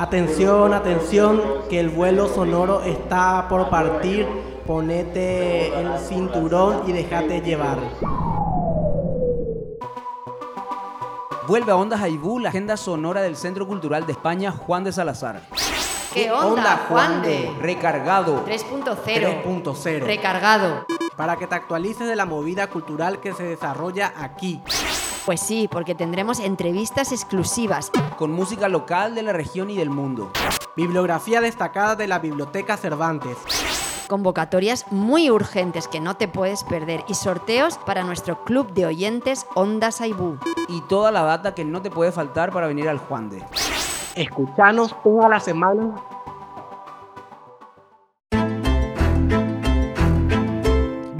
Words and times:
Atención, 0.00 0.72
atención, 0.72 1.42
que 1.68 1.78
el 1.78 1.90
vuelo 1.90 2.26
sonoro 2.26 2.80
está 2.80 3.46
por 3.50 3.68
partir. 3.68 4.26
Ponete 4.66 5.78
el 5.78 5.98
cinturón 5.98 6.84
y 6.86 6.92
déjate 6.92 7.42
llevar. 7.42 7.76
Vuelve 11.46 11.72
a 11.72 11.76
Ondas 11.76 12.00
Aibú 12.00 12.38
la 12.38 12.48
agenda 12.48 12.78
sonora 12.78 13.20
del 13.20 13.36
Centro 13.36 13.66
Cultural 13.66 14.06
de 14.06 14.12
España 14.12 14.52
Juan 14.52 14.84
de 14.84 14.92
Salazar. 14.92 15.42
¿Qué 16.14 16.32
onda, 16.32 16.86
Juan 16.88 17.20
de? 17.20 17.52
Recargado. 17.60 18.46
3.0. 18.46 19.44
3.0. 19.44 20.00
Recargado. 20.06 20.86
Para 21.14 21.36
que 21.36 21.46
te 21.46 21.56
actualices 21.56 22.08
de 22.08 22.16
la 22.16 22.24
movida 22.24 22.68
cultural 22.68 23.20
que 23.20 23.34
se 23.34 23.42
desarrolla 23.42 24.14
aquí. 24.16 24.62
Pues 25.26 25.40
sí, 25.40 25.68
porque 25.70 25.94
tendremos 25.94 26.40
entrevistas 26.40 27.12
exclusivas. 27.12 27.90
Con 28.16 28.32
música 28.32 28.68
local 28.68 29.14
de 29.14 29.22
la 29.22 29.32
región 29.32 29.68
y 29.68 29.76
del 29.76 29.90
mundo. 29.90 30.30
Bibliografía 30.76 31.40
destacada 31.40 31.94
de 31.94 32.06
la 32.06 32.18
Biblioteca 32.18 32.76
Cervantes. 32.78 33.36
Convocatorias 34.08 34.86
muy 34.90 35.30
urgentes 35.30 35.88
que 35.88 36.00
no 36.00 36.16
te 36.16 36.26
puedes 36.26 36.64
perder 36.64 37.04
y 37.06 37.14
sorteos 37.14 37.78
para 37.78 38.02
nuestro 38.02 38.44
club 38.44 38.72
de 38.72 38.86
oyentes 38.86 39.46
Ondas 39.54 40.00
Aibú. 40.00 40.38
Y 40.68 40.80
toda 40.82 41.12
la 41.12 41.22
data 41.22 41.54
que 41.54 41.64
no 41.64 41.82
te 41.82 41.90
puede 41.90 42.12
faltar 42.12 42.50
para 42.50 42.66
venir 42.66 42.88
al 42.88 42.98
Juan 42.98 43.30
de. 43.30 43.44
Escuchanos 44.16 44.96
toda 45.04 45.28
la 45.28 45.38
semana. 45.38 45.94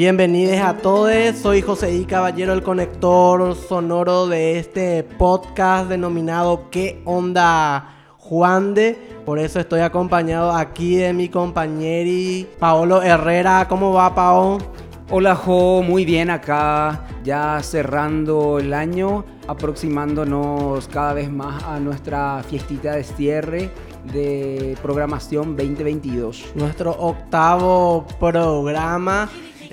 Bienvenidos 0.00 0.58
a 0.60 0.78
todos, 0.78 1.36
soy 1.36 1.60
José 1.60 1.94
I. 1.94 2.06
Caballero, 2.06 2.54
el 2.54 2.62
conector 2.62 3.54
sonoro 3.54 4.28
de 4.28 4.58
este 4.58 5.02
podcast 5.04 5.90
denominado 5.90 6.70
¿Qué 6.70 7.02
onda 7.04 7.96
Juan 8.16 8.72
de? 8.72 8.96
Por 9.26 9.38
eso 9.38 9.60
estoy 9.60 9.80
acompañado 9.80 10.52
aquí 10.52 10.96
de 10.96 11.12
mi 11.12 11.28
compañero 11.28 12.48
Paolo 12.58 13.02
Herrera. 13.02 13.66
¿Cómo 13.68 13.92
va, 13.92 14.14
Paolo? 14.14 14.56
Hola 15.10 15.36
Jo, 15.36 15.82
muy 15.82 16.06
bien 16.06 16.30
acá, 16.30 17.06
ya 17.22 17.60
cerrando 17.62 18.58
el 18.58 18.72
año, 18.72 19.26
aproximándonos 19.48 20.88
cada 20.88 21.12
vez 21.12 21.30
más 21.30 21.62
a 21.64 21.78
nuestra 21.78 22.42
fiestita 22.48 22.92
de 22.92 23.04
cierre 23.04 23.70
de 24.14 24.78
programación 24.80 25.58
2022. 25.58 26.52
Nuestro 26.54 26.92
octavo 26.92 28.06
programa 28.18 29.28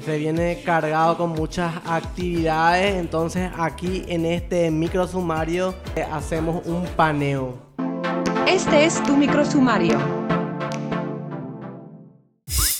se 0.07 0.17
viene 0.17 0.61
cargado 0.63 1.17
con 1.17 1.31
muchas 1.31 1.69
actividades, 1.85 2.95
entonces 2.95 3.51
aquí 3.57 4.05
en 4.07 4.25
este 4.25 4.71
micro 4.71 5.05
sumario 5.05 5.75
eh, 5.97 6.07
hacemos 6.09 6.65
un 6.65 6.85
paneo. 6.95 7.57
Este 8.47 8.85
es 8.85 9.03
tu 9.03 9.17
micro 9.17 9.43
sumario. 9.43 10.16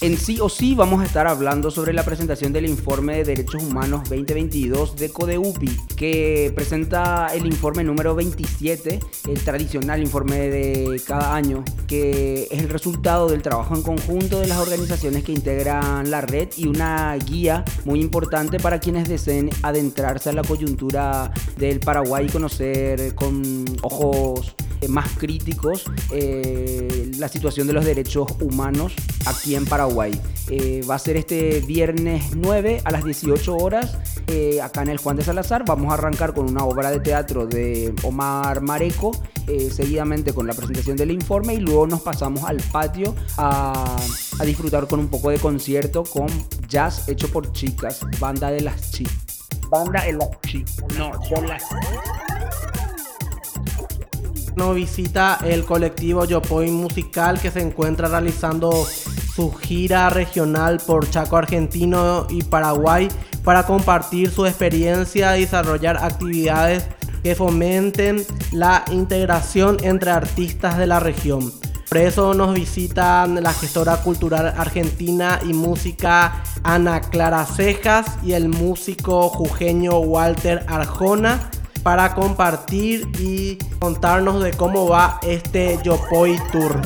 En 0.08 0.16
sí 0.18 0.38
o 0.40 0.48
sí 0.48 0.74
vamos 0.74 1.02
a 1.02 1.04
estar 1.04 1.28
hablando 1.28 1.70
sobre 1.70 1.92
la 1.92 2.02
presentación 2.04 2.54
del 2.54 2.66
informe 2.66 3.18
de 3.18 3.24
Derechos 3.26 3.62
Humanos 3.62 4.04
2022 4.08 4.96
de 4.96 5.10
CODEUPI, 5.10 5.68
que 5.98 6.54
presenta 6.56 7.28
el 7.34 7.46
informe 7.46 7.84
número 7.84 8.16
27, 8.16 9.02
el 9.28 9.44
tradicional 9.44 10.02
informe 10.02 10.38
de 10.48 11.02
cada 11.06 11.36
año, 11.36 11.66
que 11.88 12.48
es 12.50 12.62
el 12.62 12.70
resultado 12.70 13.28
del 13.28 13.42
trabajo 13.42 13.76
en 13.76 13.82
conjunto 13.82 14.40
de 14.40 14.48
las 14.48 14.60
organizaciones 14.60 15.26
que 15.26 15.34
integran 15.34 16.10
la 16.10 16.22
red 16.22 16.48
y 16.56 16.68
una 16.68 17.14
guía 17.18 17.66
muy 17.84 18.00
importante 18.00 18.62
para 18.62 18.80
quienes 18.80 19.10
deseen 19.10 19.50
adentrarse 19.62 20.30
a 20.30 20.34
la 20.34 20.44
coyuntura 20.46 21.34
del 21.58 21.82
Paraguay 21.82 22.28
y 22.28 22.30
conocer 22.30 23.14
con 23.14 23.66
ojos 23.82 24.56
más 24.90 25.10
críticos 25.18 25.86
eh, 26.12 27.12
la 27.18 27.28
situación 27.28 27.68
de 27.68 27.74
los 27.74 27.86
derechos 27.86 28.28
humanos 28.40 28.94
aquí 29.26 29.56
en 29.56 29.66
Paraguay. 29.66 30.20
Eh, 30.50 30.82
va 30.90 30.96
a 30.96 31.00
ser 31.00 31.18
este 31.18 31.60
viernes 31.62 32.36
9 32.36 32.82
a 32.84 32.92
las 32.92 33.04
18 33.04 33.58
horas 33.58 33.98
acá 34.62 34.82
en 34.82 34.90
el 34.90 34.98
Juan 34.98 35.18
de 35.18 35.24
Salazar. 35.24 35.64
Vamos 35.66 35.92
a 35.92 35.96
arrancar 35.96 36.34
con 36.34 36.50
una 36.50 36.66
obra 36.66 36.92
de 36.92 37.00
teatro 37.00 37.48
de 37.48 37.94
Omar 38.04 38.62
Mareco, 38.62 39.12
seguidamente 39.72 40.34
con 40.34 40.48
la 40.48 40.54
presentación 40.54 40.98
del 40.98 41.12
informe 41.12 41.54
y 41.56 41.60
luego 41.60 41.88
nos 41.88 42.02
pasamos 42.02 42.44
al 42.44 42.58
patio 42.72 43.16
a, 43.38 43.96
a 44.40 44.46
disfrutar 44.46 44.88
con 44.88 45.00
un 45.00 45.08
poco 45.08 45.30
de 45.30 45.40
concierto 45.40 46.04
con 46.04 46.28
jazz 46.68 47.08
hecho 47.08 47.30
por 47.30 47.52
chicas, 47.54 48.02
banda 48.20 48.52
de 48.52 48.62
las 48.62 48.92
chicas. 48.92 49.48
Banda 49.70 50.04
de 50.04 50.14
las 50.14 50.30
chicas, 50.42 50.78
no, 50.98 51.12
son 51.26 51.48
las 51.48 51.64
nos 54.58 54.76
visita 54.76 55.40
el 55.46 55.64
colectivo 55.64 56.26
Yopoin 56.26 56.74
Musical 56.74 57.40
que 57.40 57.52
se 57.52 57.62
encuentra 57.62 58.10
realizando 58.10 58.72
su 59.36 59.54
gira 59.54 60.10
regional 60.10 60.82
por 60.86 61.10
Chaco 61.10 61.38
Argentino 61.38 62.26
y 62.30 62.44
Paraguay 62.44 63.08
para 63.44 63.66
compartir 63.68 64.32
su 64.32 64.46
experiencia 64.46 65.38
y 65.38 65.42
desarrollar 65.42 65.98
actividades 65.98 66.88
que 67.24 67.36
fomenten 67.36 68.26
la 68.52 68.84
integración 68.92 69.78
entre 69.84 70.12
artistas 70.12 70.78
de 70.78 70.88
la 70.88 71.00
región. 71.00 71.54
Por 71.88 72.00
eso 72.00 72.34
nos 72.34 72.54
visitan 72.54 73.42
la 73.42 73.54
gestora 73.54 73.98
cultural 73.98 74.54
argentina 74.58 75.40
y 75.48 75.54
música 75.54 76.44
Ana 76.64 77.00
Clara 77.00 77.46
Cejas 77.46 78.08
y 78.24 78.34
el 78.34 78.50
músico 78.50 79.30
jujeño 79.30 80.00
Walter 80.00 80.66
Arjona 80.68 81.50
para 81.88 82.14
compartir 82.14 83.10
y 83.18 83.58
contarnos 83.80 84.44
de 84.44 84.52
cómo 84.52 84.90
va 84.90 85.22
este 85.22 85.80
Yopoi 85.84 86.38
Tour. 86.52 86.82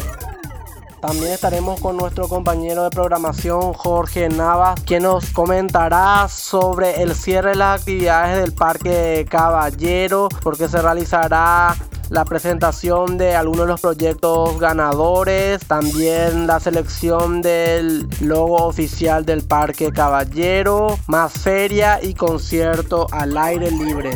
También 1.02 1.32
estaremos 1.32 1.82
con 1.82 1.98
nuestro 1.98 2.28
compañero 2.28 2.84
de 2.84 2.92
programación 2.92 3.74
Jorge 3.74 4.30
Navas, 4.30 4.80
quien 4.82 5.02
nos 5.02 5.32
comentará 5.32 6.28
sobre 6.30 7.02
el 7.02 7.16
cierre 7.16 7.50
de 7.50 7.56
las 7.56 7.82
actividades 7.82 8.42
del 8.42 8.54
Parque 8.54 9.26
Caballero, 9.28 10.30
porque 10.44 10.68
se 10.68 10.80
realizará 10.80 11.76
la 12.12 12.24
presentación 12.24 13.18
de 13.18 13.36
algunos 13.36 13.66
de 13.66 13.72
los 13.72 13.82
proyectos 13.82 14.60
ganadores, 14.60 15.66
también 15.66 16.46
la 16.46 16.60
selección 16.60 17.42
del 17.42 18.08
logo 18.20 18.68
oficial 18.68 19.26
del 19.26 19.42
Parque 19.42 19.92
Caballero, 19.92 20.96
más 21.08 21.34
feria 21.34 21.98
y 22.04 22.14
concierto 22.14 23.08
al 23.12 23.36
aire 23.36 23.72
libre. 23.72 24.12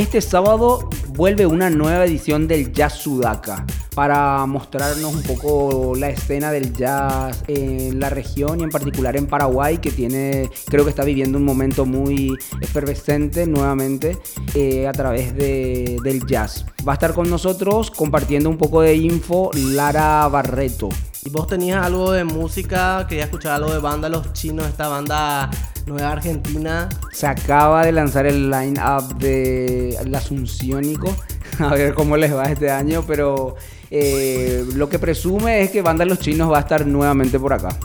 Este 0.00 0.22
sábado 0.22 0.88
vuelve 1.08 1.44
una 1.44 1.68
nueva 1.68 2.06
edición 2.06 2.48
del 2.48 2.72
Jazz 2.72 2.94
Sudaka 2.94 3.66
para 3.94 4.46
mostrarnos 4.46 5.14
un 5.14 5.22
poco 5.22 5.92
la 5.94 6.08
escena 6.08 6.50
del 6.50 6.72
jazz 6.72 7.44
en 7.48 8.00
la 8.00 8.08
región 8.08 8.60
y 8.60 8.62
en 8.62 8.70
particular 8.70 9.14
en 9.18 9.26
Paraguay 9.26 9.76
que 9.76 9.90
tiene 9.90 10.48
creo 10.68 10.84
que 10.84 10.90
está 10.90 11.04
viviendo 11.04 11.36
un 11.36 11.44
momento 11.44 11.84
muy 11.84 12.34
efervescente 12.62 13.46
nuevamente 13.46 14.16
eh, 14.54 14.88
a 14.88 14.92
través 14.92 15.36
del 15.36 16.24
jazz. 16.26 16.64
Va 16.88 16.92
a 16.92 16.94
estar 16.94 17.12
con 17.12 17.28
nosotros 17.28 17.90
compartiendo 17.90 18.48
un 18.48 18.56
poco 18.56 18.80
de 18.80 18.94
info 18.94 19.50
Lara 19.52 20.26
Barreto. 20.28 20.88
¿Y 21.22 21.28
vos 21.28 21.46
tenías 21.46 21.84
algo 21.84 22.12
de 22.12 22.24
música? 22.24 23.04
Quería 23.06 23.24
escuchar 23.24 23.52
algo 23.56 23.70
de 23.70 23.80
banda 23.80 24.08
Los 24.08 24.32
Chinos, 24.32 24.66
esta 24.66 24.88
banda 24.88 25.50
nueva 25.90 26.12
argentina. 26.12 26.88
Se 27.12 27.26
acaba 27.26 27.84
de 27.84 27.92
lanzar 27.92 28.26
el 28.26 28.50
line-up 28.50 29.18
de 29.18 29.96
El 29.96 30.14
Asunciónico. 30.14 31.14
A 31.58 31.74
ver 31.74 31.94
cómo 31.94 32.16
les 32.16 32.34
va 32.34 32.44
este 32.44 32.70
año, 32.70 33.04
pero 33.06 33.56
eh, 33.90 34.64
lo 34.74 34.88
que 34.88 34.98
presume 34.98 35.62
es 35.62 35.70
que 35.70 35.82
Banda 35.82 36.04
Los 36.04 36.20
Chinos 36.20 36.50
va 36.50 36.58
a 36.58 36.60
estar 36.60 36.86
nuevamente 36.86 37.38
por 37.38 37.52
acá. 37.52 37.76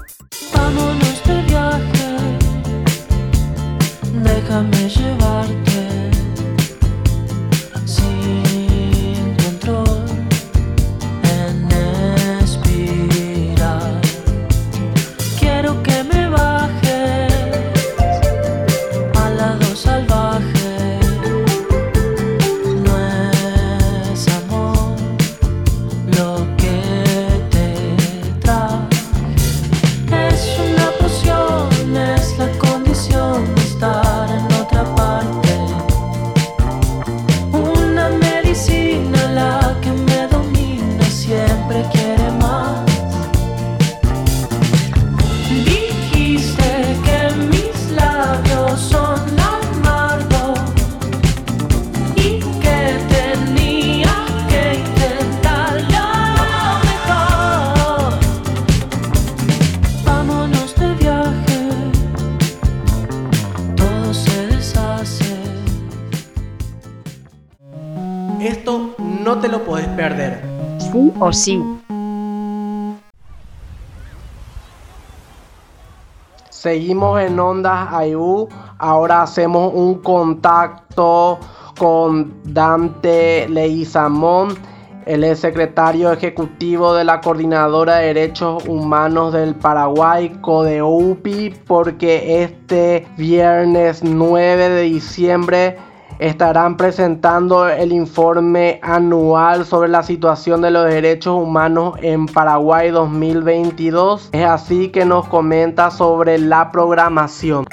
Vámonos 0.53 1.23
de 1.25 1.41
viaje, 1.43 2.17
déjame 4.23 4.89
llevarte. 4.89 5.64
Seguimos 76.49 77.19
en 77.21 77.39
Ondas 77.39 77.93
AIU. 77.93 78.47
Ahora 78.77 79.23
hacemos 79.23 79.71
un 79.73 79.95
contacto 80.01 81.39
con 81.77 82.33
Dante 82.43 83.47
Leizamón. 83.49 84.55
Él 85.05 85.23
es 85.23 85.39
secretario 85.39 86.11
ejecutivo 86.11 86.93
de 86.93 87.03
la 87.03 87.21
Coordinadora 87.21 87.97
de 87.97 88.07
Derechos 88.07 88.63
Humanos 88.67 89.33
del 89.33 89.55
Paraguay, 89.55 90.29
CODEUPI, 90.41 91.53
porque 91.65 92.43
este 92.43 93.07
viernes 93.17 94.03
9 94.03 94.69
de 94.69 94.81
diciembre 94.81 95.77
estarán 96.19 96.77
presentando 96.77 97.67
el 97.67 97.91
informe 97.91 98.79
anual 98.81 99.65
sobre 99.65 99.89
la 99.89 100.03
situación 100.03 100.61
de 100.61 100.71
los 100.71 100.85
derechos 100.85 101.41
humanos 101.41 101.95
en 102.01 102.25
Paraguay 102.25 102.91
2022. 102.91 104.29
Es 104.31 104.45
así 104.45 104.89
que 104.89 105.05
nos 105.05 105.27
comenta 105.27 105.91
sobre 105.91 106.37
la 106.37 106.71
programación. 106.71 107.65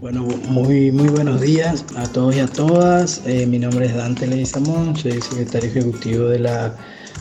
Bueno, 0.00 0.26
muy, 0.48 0.90
muy 0.90 1.08
buenos 1.08 1.40
días 1.40 1.84
a 1.96 2.04
todos 2.04 2.34
y 2.34 2.40
a 2.40 2.46
todas. 2.46 3.22
Eh, 3.26 3.46
mi 3.46 3.58
nombre 3.58 3.86
es 3.86 3.94
Dante 3.94 4.26
Leizamón, 4.26 4.96
soy 4.96 5.20
secretario 5.20 5.70
ejecutivo 5.70 6.24
de 6.24 6.38
la 6.40 6.74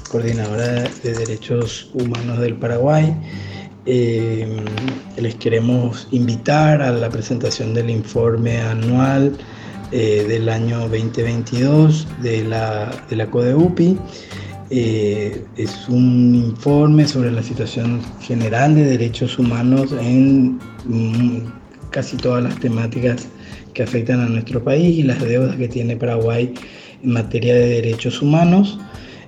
Coordinadora 0.10 0.90
de 1.04 1.14
Derechos 1.14 1.92
Humanos 1.94 2.40
del 2.40 2.56
Paraguay. 2.56 3.16
Eh, 3.86 4.46
les 5.18 5.36
queremos 5.36 6.08
invitar 6.12 6.82
a 6.82 6.92
la 6.92 7.10
presentación 7.10 7.74
del 7.74 7.90
informe 7.90 8.60
anual 8.60 9.38
eh, 9.92 10.26
del 10.28 10.50
año 10.50 10.82
2022 10.82 12.08
de 12.22 12.44
la, 12.44 12.92
de 13.10 13.16
la 13.16 13.26
CODEUPI. 13.30 13.98
Eh, 14.72 15.44
es 15.58 15.90
un 15.90 16.36
informe 16.36 17.08
sobre 17.08 17.32
la 17.32 17.42
situación 17.42 18.02
general 18.22 18.76
de 18.76 18.84
derechos 18.84 19.40
humanos 19.40 19.92
en 20.00 20.60
mm, 20.86 21.40
casi 21.90 22.18
todas 22.18 22.44
las 22.44 22.60
temáticas 22.60 23.28
que 23.74 23.82
afectan 23.82 24.20
a 24.20 24.26
nuestro 24.28 24.64
país 24.64 25.00
y 25.00 25.04
las 25.04 25.20
deudas 25.22 25.56
que 25.56 25.68
tiene 25.68 25.96
Paraguay 25.96 26.54
en 27.02 27.14
materia 27.14 27.56
de 27.56 27.68
derechos 27.70 28.22
humanos. 28.22 28.78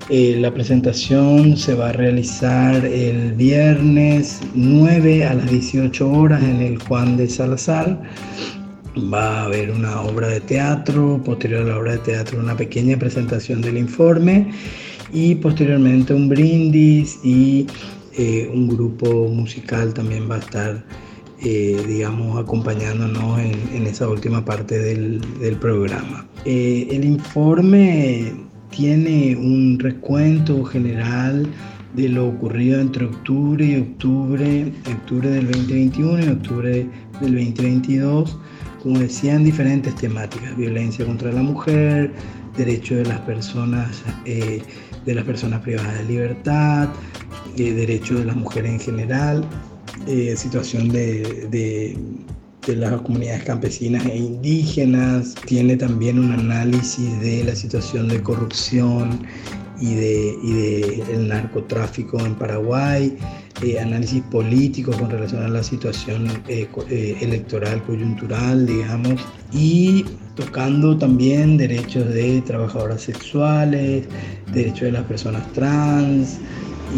Eh, 0.09 0.37
la 0.39 0.53
presentación 0.53 1.55
se 1.55 1.73
va 1.73 1.89
a 1.89 1.93
realizar 1.93 2.85
el 2.85 3.33
viernes 3.33 4.41
9 4.55 5.25
a 5.25 5.35
las 5.35 5.49
18 5.49 6.11
horas 6.11 6.43
en 6.43 6.61
el 6.61 6.79
Juan 6.79 7.17
de 7.17 7.29
Salazar. 7.29 8.01
Va 8.97 9.41
a 9.41 9.45
haber 9.45 9.71
una 9.71 10.01
obra 10.01 10.27
de 10.27 10.41
teatro, 10.41 11.21
posterior 11.23 11.61
a 11.61 11.65
la 11.65 11.77
obra 11.77 11.91
de 11.93 11.99
teatro 11.99 12.39
una 12.39 12.57
pequeña 12.57 12.97
presentación 12.97 13.61
del 13.61 13.77
informe 13.77 14.51
y 15.13 15.35
posteriormente 15.35 16.13
un 16.13 16.27
brindis 16.27 17.19
y 17.23 17.67
eh, 18.17 18.49
un 18.53 18.67
grupo 18.67 19.29
musical 19.29 19.93
también 19.93 20.29
va 20.29 20.35
a 20.35 20.39
estar, 20.39 20.83
eh, 21.41 21.81
digamos, 21.87 22.37
acompañándonos 22.37 23.39
en, 23.39 23.87
esa 23.87 24.09
última 24.09 24.43
parte 24.43 24.77
del, 24.77 25.21
del 25.39 25.55
programa. 25.55 26.27
el 26.43 27.05
informe 27.05 28.50
tiene 28.71 29.35
un 29.35 29.77
recuento 29.79 30.63
general 30.63 31.47
de 31.93 32.09
lo 32.09 32.29
ocurrido 32.29 32.79
entre 32.79 33.05
octubre 33.05 33.65
y 33.65 33.75
octubre, 33.79 34.71
octubre 34.89 35.29
del 35.29 35.51
2021 35.51 36.25
y 36.25 36.29
octubre 36.29 36.71
del 37.19 37.35
2022, 37.35 38.37
como 38.81 38.99
decían, 38.99 39.43
diferentes 39.43 39.93
temáticas, 39.95 40.55
violencia 40.57 41.05
contra 41.05 41.31
la 41.31 41.43
mujer, 41.43 42.13
derechos 42.57 42.97
de 42.99 43.05
las 43.05 43.19
personas, 43.21 44.01
eh, 44.25 44.61
de 45.05 45.15
las 45.15 45.25
personas 45.25 45.61
privadas 45.61 45.97
de 45.99 46.05
libertad, 46.05 46.89
eh, 47.57 47.73
derechos 47.73 48.19
de 48.19 48.25
las 48.25 48.35
mujeres 48.35 48.71
en 48.71 48.79
general, 48.79 49.45
eh, 50.07 50.35
situación 50.37 50.89
de, 50.89 51.47
de 51.51 51.97
de 52.65 52.75
las 52.75 53.01
comunidades 53.01 53.43
campesinas 53.43 54.05
e 54.05 54.17
indígenas, 54.17 55.35
tiene 55.45 55.77
también 55.77 56.19
un 56.19 56.31
análisis 56.31 57.19
de 57.21 57.43
la 57.43 57.55
situación 57.55 58.07
de 58.07 58.21
corrupción 58.21 59.25
y 59.79 59.95
de, 59.95 60.35
y 60.43 60.51
de 61.01 61.17
narcotráfico 61.17 62.19
en 62.19 62.35
Paraguay, 62.35 63.17
eh, 63.63 63.79
análisis 63.79 64.21
político 64.23 64.91
con 64.91 65.09
relación 65.09 65.43
a 65.43 65.47
la 65.47 65.63
situación 65.63 66.27
eh, 66.47 66.67
eh, 66.89 67.17
electoral 67.21 67.83
coyuntural, 67.83 68.65
digamos, 68.65 69.21
y 69.51 70.05
tocando 70.35 70.97
también 70.97 71.57
derechos 71.57 72.07
de 72.13 72.41
trabajadoras 72.41 73.01
sexuales, 73.01 74.07
derechos 74.53 74.81
de 74.81 74.91
las 74.91 75.03
personas 75.03 75.51
trans, 75.53 76.39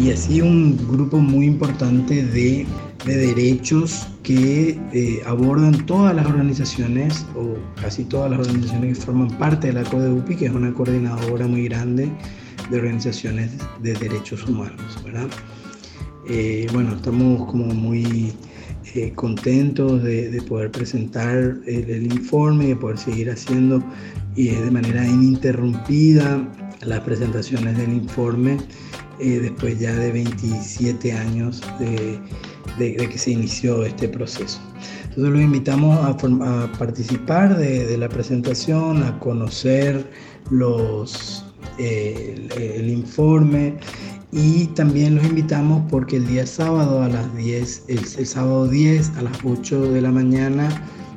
y 0.00 0.10
así 0.10 0.40
un 0.40 0.76
grupo 0.88 1.18
muy 1.18 1.46
importante 1.46 2.24
de, 2.24 2.66
de 3.04 3.16
derechos 3.16 4.08
que 4.22 4.78
eh, 4.92 5.22
abordan 5.26 5.86
todas 5.86 6.14
las 6.14 6.26
organizaciones 6.26 7.24
o 7.36 7.54
casi 7.80 8.04
todas 8.04 8.30
las 8.30 8.40
organizaciones 8.40 8.98
que 8.98 9.04
forman 9.04 9.28
parte 9.38 9.68
de 9.68 9.74
la 9.74 9.84
CODEUPI, 9.84 10.36
que 10.36 10.46
es 10.46 10.52
una 10.52 10.72
coordinadora 10.74 11.46
muy 11.46 11.64
grande 11.68 12.10
de 12.70 12.76
organizaciones 12.76 13.52
de 13.82 13.94
derechos 13.94 14.46
humanos, 14.48 14.98
¿verdad? 15.04 15.28
Eh, 16.28 16.66
bueno, 16.72 16.94
estamos 16.94 17.50
como 17.50 17.66
muy 17.66 18.32
eh, 18.94 19.12
contentos 19.14 20.02
de, 20.02 20.30
de, 20.30 20.42
poder 20.42 20.70
presentar 20.70 21.36
el, 21.66 21.90
el, 21.90 22.04
informe, 22.04 22.68
de 22.68 22.76
poder 22.76 22.96
seguir 22.96 23.30
haciendo 23.30 23.84
y 24.34 24.48
de 24.48 24.70
manera 24.70 25.06
ininterrumpida 25.06 26.48
las 26.80 27.00
presentaciones 27.00 27.76
del 27.76 27.92
informe 27.92 28.56
eh, 29.18 29.38
después 29.40 29.78
ya 29.78 29.92
de 29.94 30.12
27 30.12 31.12
años 31.12 31.62
de, 31.78 32.18
de, 32.78 32.96
de, 32.96 33.08
que 33.08 33.18
se 33.18 33.32
inició 33.32 33.84
este 33.84 34.08
proceso. 34.08 34.60
Entonces 35.02 35.32
los 35.32 35.40
invitamos 35.40 35.98
a, 35.98 36.10
a 36.10 36.72
participar 36.72 37.56
de, 37.56 37.86
de, 37.86 37.98
la 37.98 38.08
presentación, 38.08 39.02
a 39.02 39.18
conocer 39.20 40.10
los, 40.50 41.44
eh, 41.78 42.48
el, 42.56 42.62
el, 42.62 42.88
informe 42.90 43.76
y 44.32 44.66
también 44.68 45.16
los 45.16 45.24
invitamos 45.24 45.82
porque 45.90 46.16
el 46.16 46.26
día 46.26 46.46
sábado 46.46 47.02
a 47.02 47.08
las 47.08 47.36
10, 47.36 47.84
el, 47.88 47.98
el 47.98 48.26
sábado 48.26 48.66
10 48.66 49.10
a 49.16 49.22
las 49.22 49.38
8 49.44 49.92
de 49.92 50.00
la 50.00 50.10
mañana 50.10 50.68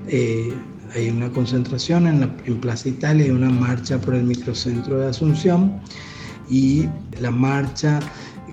eh, 0.07 0.53
hay 0.95 1.09
una 1.09 1.29
concentración 1.31 2.07
en, 2.07 2.21
la, 2.21 2.35
en 2.45 2.59
Plaza 2.61 2.89
Italia 2.89 3.27
y 3.27 3.29
una 3.31 3.49
marcha 3.49 3.99
por 3.99 4.15
el 4.15 4.23
microcentro 4.23 4.99
de 4.99 5.07
Asunción 5.07 5.79
y 6.49 6.87
la 7.19 7.31
marcha 7.31 7.99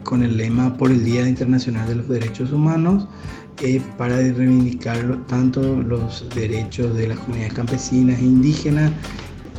con 0.03 0.23
el 0.23 0.37
lema 0.37 0.77
por 0.77 0.91
el 0.91 1.05
Día 1.05 1.27
Internacional 1.29 1.89
de 1.89 1.95
los 1.97 2.09
Derechos 2.09 2.53
Humanos 2.53 3.09
eh, 3.63 3.81
para 3.97 4.17
reivindicar 4.17 5.27
tanto 5.27 5.63
los 5.63 6.29
derechos 6.35 6.95
de 6.97 7.09
las 7.09 7.19
comunidades 7.21 7.55
campesinas 7.55 8.19
e 8.19 8.25
indígenas 8.25 8.93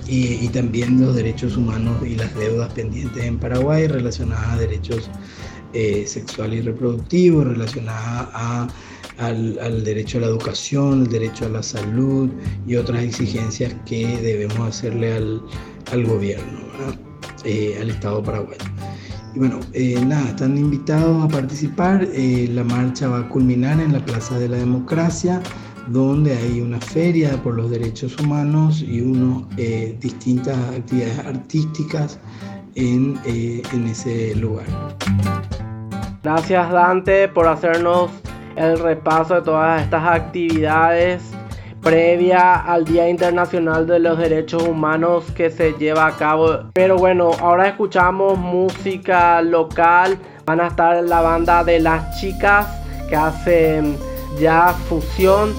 y, 0.07 0.45
y, 0.45 0.49
también 0.49 1.01
los 1.01 1.15
derechos 1.15 1.57
humanos 1.57 1.95
y 2.05 2.15
las 2.15 2.35
deudas 2.35 2.71
pendientes 2.73 3.23
en 3.23 3.39
Paraguay 3.39 3.87
relacionadas 3.87 4.47
a 4.49 4.57
derechos 4.57 5.09
eh, 5.77 6.05
sexuales 6.07 6.59
y 6.59 6.61
reproductivos, 6.61 7.45
relacionadas 7.45 8.29
al, 9.17 9.83
derecho 9.83 10.19
a 10.19 10.21
la 10.21 10.27
educación, 10.27 11.03
el 11.03 11.09
derecho 11.09 11.47
a 11.47 11.49
la 11.49 11.61
salud 11.61 12.29
y 12.65 12.77
otras 12.77 13.03
exigencias 13.03 13.75
que 13.85 14.07
debemos 14.21 14.57
hacerle 14.59 15.13
al, 15.13 15.41
al 15.91 16.05
gobierno. 16.05 16.59
Eh, 17.45 17.77
al 17.79 17.89
Estado 17.89 18.21
paraguayo. 18.21 18.57
Y 19.35 19.39
bueno, 19.39 19.59
eh, 19.73 20.01
nada, 20.05 20.29
están 20.29 20.57
invitados 20.57 21.25
a 21.25 21.27
participar. 21.27 22.07
Eh, 22.13 22.49
la 22.53 22.63
marcha 22.63 23.09
va 23.09 23.19
a 23.19 23.27
culminar 23.27 23.81
en 23.81 23.91
la 23.91 23.99
Plaza 23.99 24.39
de 24.39 24.47
la 24.47 24.55
Democracia, 24.57 25.41
donde 25.87 26.33
hay 26.37 26.61
una 26.61 26.79
feria 26.79 27.31
por 27.43 27.55
los 27.55 27.69
derechos 27.69 28.17
humanos 28.17 28.81
y 28.81 29.03
eh, 29.57 29.97
distintas 29.99 30.57
actividades 30.69 31.19
artísticas 31.19 32.17
en, 32.75 33.19
en 33.25 33.85
ese 33.87 34.35
lugar. 34.35 34.65
Gracias 36.23 36.71
Dante 36.71 37.27
por 37.27 37.47
hacernos 37.47 38.11
el 38.55 38.79
repaso 38.79 39.35
de 39.35 39.41
todas 39.41 39.81
estas 39.83 40.03
actividades 40.03 41.21
previa 41.85 42.55
al 42.55 42.83
Día 42.83 43.07
Internacional 43.07 43.85
de 43.85 43.99
los 43.99 44.17
Derechos 44.17 44.63
Humanos 44.63 45.25
que 45.35 45.51
se 45.51 45.73
lleva 45.73 46.07
a 46.07 46.15
cabo. 46.17 46.71
Pero 46.73 46.97
bueno, 46.97 47.29
ahora 47.39 47.67
escuchamos 47.67 48.39
música 48.39 49.39
local. 49.43 50.17
Van 50.45 50.61
a 50.61 50.67
estar 50.67 51.03
la 51.03 51.21
banda 51.21 51.63
de 51.63 51.79
las 51.79 52.19
chicas 52.19 52.65
que 53.07 53.15
hacen 53.15 53.97
ya 54.39 54.73
fusión 54.89 55.53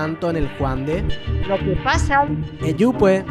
tanto 0.00 0.30
en 0.30 0.36
el 0.36 0.48
Juan 0.56 0.86
de? 0.86 1.02
Lo 1.46 1.58
que 1.58 1.76
pasa 1.84 2.26
Eyupe. 2.64 3.22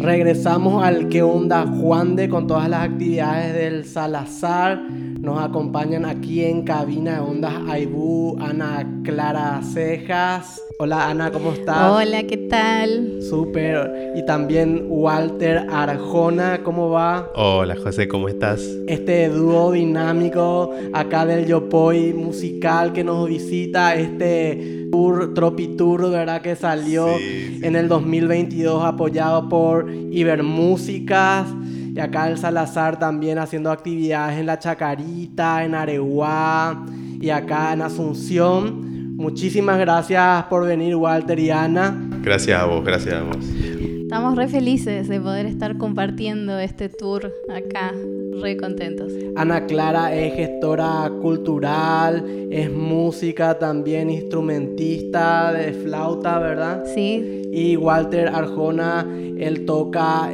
Regresamos 0.00 0.82
al 0.82 1.08
que 1.08 1.22
onda 1.22 1.64
Juan 1.66 2.16
de 2.16 2.28
con 2.28 2.48
todas 2.48 2.68
las 2.68 2.82
actividades 2.82 3.54
del 3.54 3.84
Salazar. 3.84 4.82
Nos 5.20 5.40
acompañan 5.40 6.04
aquí 6.04 6.44
en 6.44 6.64
cabina 6.64 7.14
de 7.14 7.20
ondas 7.20 7.54
Aibú, 7.68 8.36
Ana 8.40 8.84
Clara 9.04 9.60
Cejas. 9.62 10.60
Hola 10.80 11.08
Ana, 11.10 11.32
¿cómo 11.32 11.50
estás? 11.52 11.90
Hola, 11.90 12.22
¿qué 12.22 12.36
tal? 12.36 13.20
Súper. 13.28 14.12
Y 14.14 14.24
también 14.24 14.86
Walter 14.88 15.66
Arjona, 15.68 16.60
¿cómo 16.62 16.90
va? 16.90 17.32
Hola 17.34 17.74
José, 17.82 18.06
¿cómo 18.06 18.28
estás? 18.28 18.60
Este 18.86 19.28
dúo 19.28 19.72
dinámico 19.72 20.72
acá 20.92 21.26
del 21.26 21.46
Yopoy 21.46 22.12
musical 22.14 22.92
que 22.92 23.02
nos 23.02 23.28
visita, 23.28 23.96
este 23.96 24.86
tour, 24.92 25.34
Tropi 25.34 25.76
Tour, 25.76 26.10
¿verdad? 26.12 26.42
Que 26.42 26.54
salió 26.54 27.08
Sí, 27.18 27.58
sí. 27.58 27.60
en 27.66 27.74
el 27.74 27.88
2022 27.88 28.84
apoyado 28.84 29.48
por 29.48 29.90
Ibermúsicas. 29.90 31.48
Y 31.92 31.98
acá 31.98 32.28
el 32.28 32.38
Salazar 32.38 33.00
también 33.00 33.38
haciendo 33.40 33.72
actividades 33.72 34.38
en 34.38 34.46
La 34.46 34.60
Chacarita, 34.60 35.64
en 35.64 35.74
Areguá 35.74 36.86
y 37.20 37.30
acá 37.30 37.72
en 37.72 37.82
Asunción. 37.82 38.87
Muchísimas 39.18 39.80
gracias 39.80 40.44
por 40.44 40.64
venir, 40.64 40.94
Walter 40.94 41.40
y 41.40 41.50
Ana. 41.50 42.08
Gracias 42.22 42.60
a 42.60 42.66
vos, 42.66 42.84
gracias 42.84 43.16
a 43.16 43.24
vos. 43.24 43.44
Estamos 43.44 44.36
re 44.36 44.46
felices 44.46 45.08
de 45.08 45.20
poder 45.20 45.44
estar 45.46 45.76
compartiendo 45.76 46.56
este 46.60 46.88
tour 46.88 47.32
acá, 47.50 47.92
re 48.40 48.56
contentos. 48.56 49.12
Ana 49.34 49.66
Clara 49.66 50.14
es 50.14 50.34
gestora 50.34 51.10
cultural, 51.20 52.24
es 52.52 52.70
música 52.70 53.58
también, 53.58 54.08
instrumentista 54.08 55.52
de 55.52 55.72
flauta, 55.72 56.38
¿verdad? 56.38 56.84
Sí, 56.94 57.42
Y 57.52 57.76
Walter 57.76 58.28
Arjona, 58.28 59.04
él 59.36 59.66
toca 59.66 60.30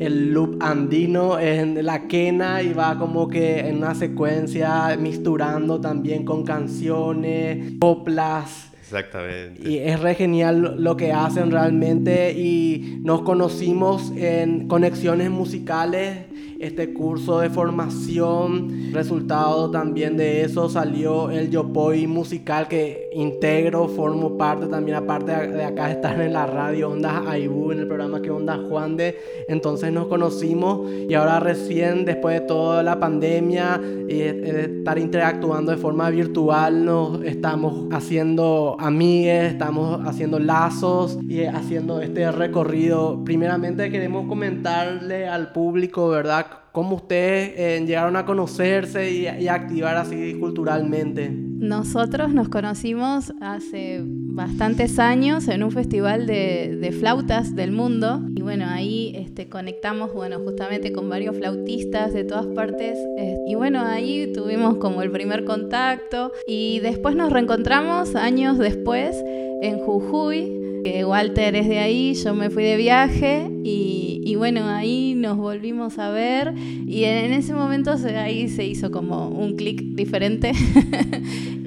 el 0.00 0.32
loop 0.32 0.56
andino 0.60 1.38
en 1.38 1.84
la 1.84 2.06
quena 2.08 2.62
y 2.62 2.72
va 2.72 2.98
como 2.98 3.28
que 3.28 3.60
en 3.60 3.78
una 3.78 3.94
secuencia 3.94 4.96
misturando 4.98 5.80
también 5.80 6.24
con 6.24 6.44
canciones, 6.44 7.72
coplas. 7.80 8.70
Exactamente. 8.80 9.68
Y 9.68 9.78
es 9.78 10.00
re 10.00 10.14
genial 10.14 10.76
lo 10.78 10.96
que 10.96 11.12
hacen 11.12 11.50
realmente 11.50 12.32
y 12.32 13.00
nos 13.02 13.20
conocimos 13.22 14.12
en 14.16 14.66
conexiones 14.66 15.30
musicales, 15.30 16.20
este 16.58 16.92
curso 16.92 17.40
de 17.40 17.50
formación, 17.50 18.92
resultado 18.92 19.70
también 19.70 20.16
de 20.16 20.42
eso 20.42 20.68
salió 20.68 21.30
el 21.30 21.50
Yopoy 21.50 22.06
musical 22.06 22.66
que 22.66 23.10
integro, 23.12 23.88
formo 23.88 24.36
parte 24.36 24.66
también 24.66 24.96
aparte 24.96 25.32
de 25.32 25.64
acá 25.64 25.90
estar 25.90 26.20
en 26.20 26.32
la 26.32 26.46
radio 26.46 26.90
Ondas 26.90 27.26
Aibú, 27.28 27.70
en 27.70 27.80
el 27.80 27.86
programa 27.86 28.20
que 28.20 28.30
Onda 28.30 28.58
Juan 28.68 28.96
de, 28.96 29.16
entonces 29.46 29.92
nos 29.92 30.06
conocimos 30.06 30.90
y 30.90 31.14
ahora 31.14 31.38
recién 31.38 32.04
después 32.04 32.40
de 32.40 32.46
toda 32.46 32.82
la 32.82 32.98
pandemia 32.98 33.80
y 34.08 34.20
estar 34.20 34.98
interactuando 34.98 35.70
de 35.70 35.78
forma 35.78 36.10
virtual 36.10 36.84
nos 36.84 37.22
estamos 37.22 37.86
haciendo 37.92 38.76
amigues, 38.80 39.52
estamos 39.52 40.00
haciendo 40.06 40.38
lazos 40.38 41.18
y 41.28 41.44
haciendo 41.44 42.00
este 42.00 42.30
recorrido. 42.32 43.22
Primeramente 43.24 43.90
queremos 43.90 44.26
comentarle 44.26 45.28
al 45.28 45.52
público, 45.52 46.08
¿verdad? 46.08 46.47
Cómo 46.78 46.94
ustedes 46.94 47.54
eh, 47.56 47.84
llegaron 47.84 48.14
a 48.14 48.24
conocerse 48.24 49.10
y, 49.10 49.22
y 49.26 49.48
activar 49.48 49.96
así 49.96 50.34
culturalmente. 50.38 51.28
nosotros 51.28 52.32
nos 52.32 52.48
conocimos 52.48 53.32
hace 53.40 54.00
bastantes 54.04 55.00
años 55.00 55.48
en 55.48 55.64
un 55.64 55.72
festival 55.72 56.28
de, 56.28 56.76
de 56.80 56.92
flautas 56.92 57.56
del 57.56 57.72
mundo 57.72 58.22
y 58.36 58.42
bueno, 58.42 58.66
ahí 58.68 59.12
este, 59.16 59.48
conectamos, 59.48 60.14
bueno, 60.14 60.38
justamente 60.38 60.92
con 60.92 61.10
varios 61.10 61.36
flautistas 61.36 62.12
de 62.12 62.22
todas 62.22 62.46
partes 62.46 62.96
eh, 63.16 63.36
y 63.44 63.56
bueno, 63.56 63.80
ahí 63.84 64.32
tuvimos 64.32 64.76
como 64.76 65.02
el 65.02 65.10
primer 65.10 65.44
contacto 65.44 66.30
y 66.46 66.78
después 66.78 67.16
nos 67.16 67.32
reencontramos 67.32 68.14
años 68.14 68.56
después 68.56 69.20
en 69.62 69.80
Jujuy 69.80 70.57
Walter 71.04 71.54
es 71.56 71.68
de 71.68 71.78
ahí, 71.78 72.14
yo 72.14 72.34
me 72.34 72.50
fui 72.50 72.62
de 72.62 72.76
viaje 72.76 73.50
y, 73.64 74.34
bueno, 74.36 74.68
ahí 74.68 75.14
nos 75.16 75.36
volvimos 75.36 75.98
a 75.98 76.10
ver 76.10 76.54
y 76.56 77.04
en 77.04 77.32
ese 77.32 77.54
momento 77.54 77.92
ahí 78.16 78.48
se 78.48 78.64
hizo 78.64 78.90
como 78.90 79.28
un 79.28 79.56
clic 79.56 79.82
diferente. 79.94 80.52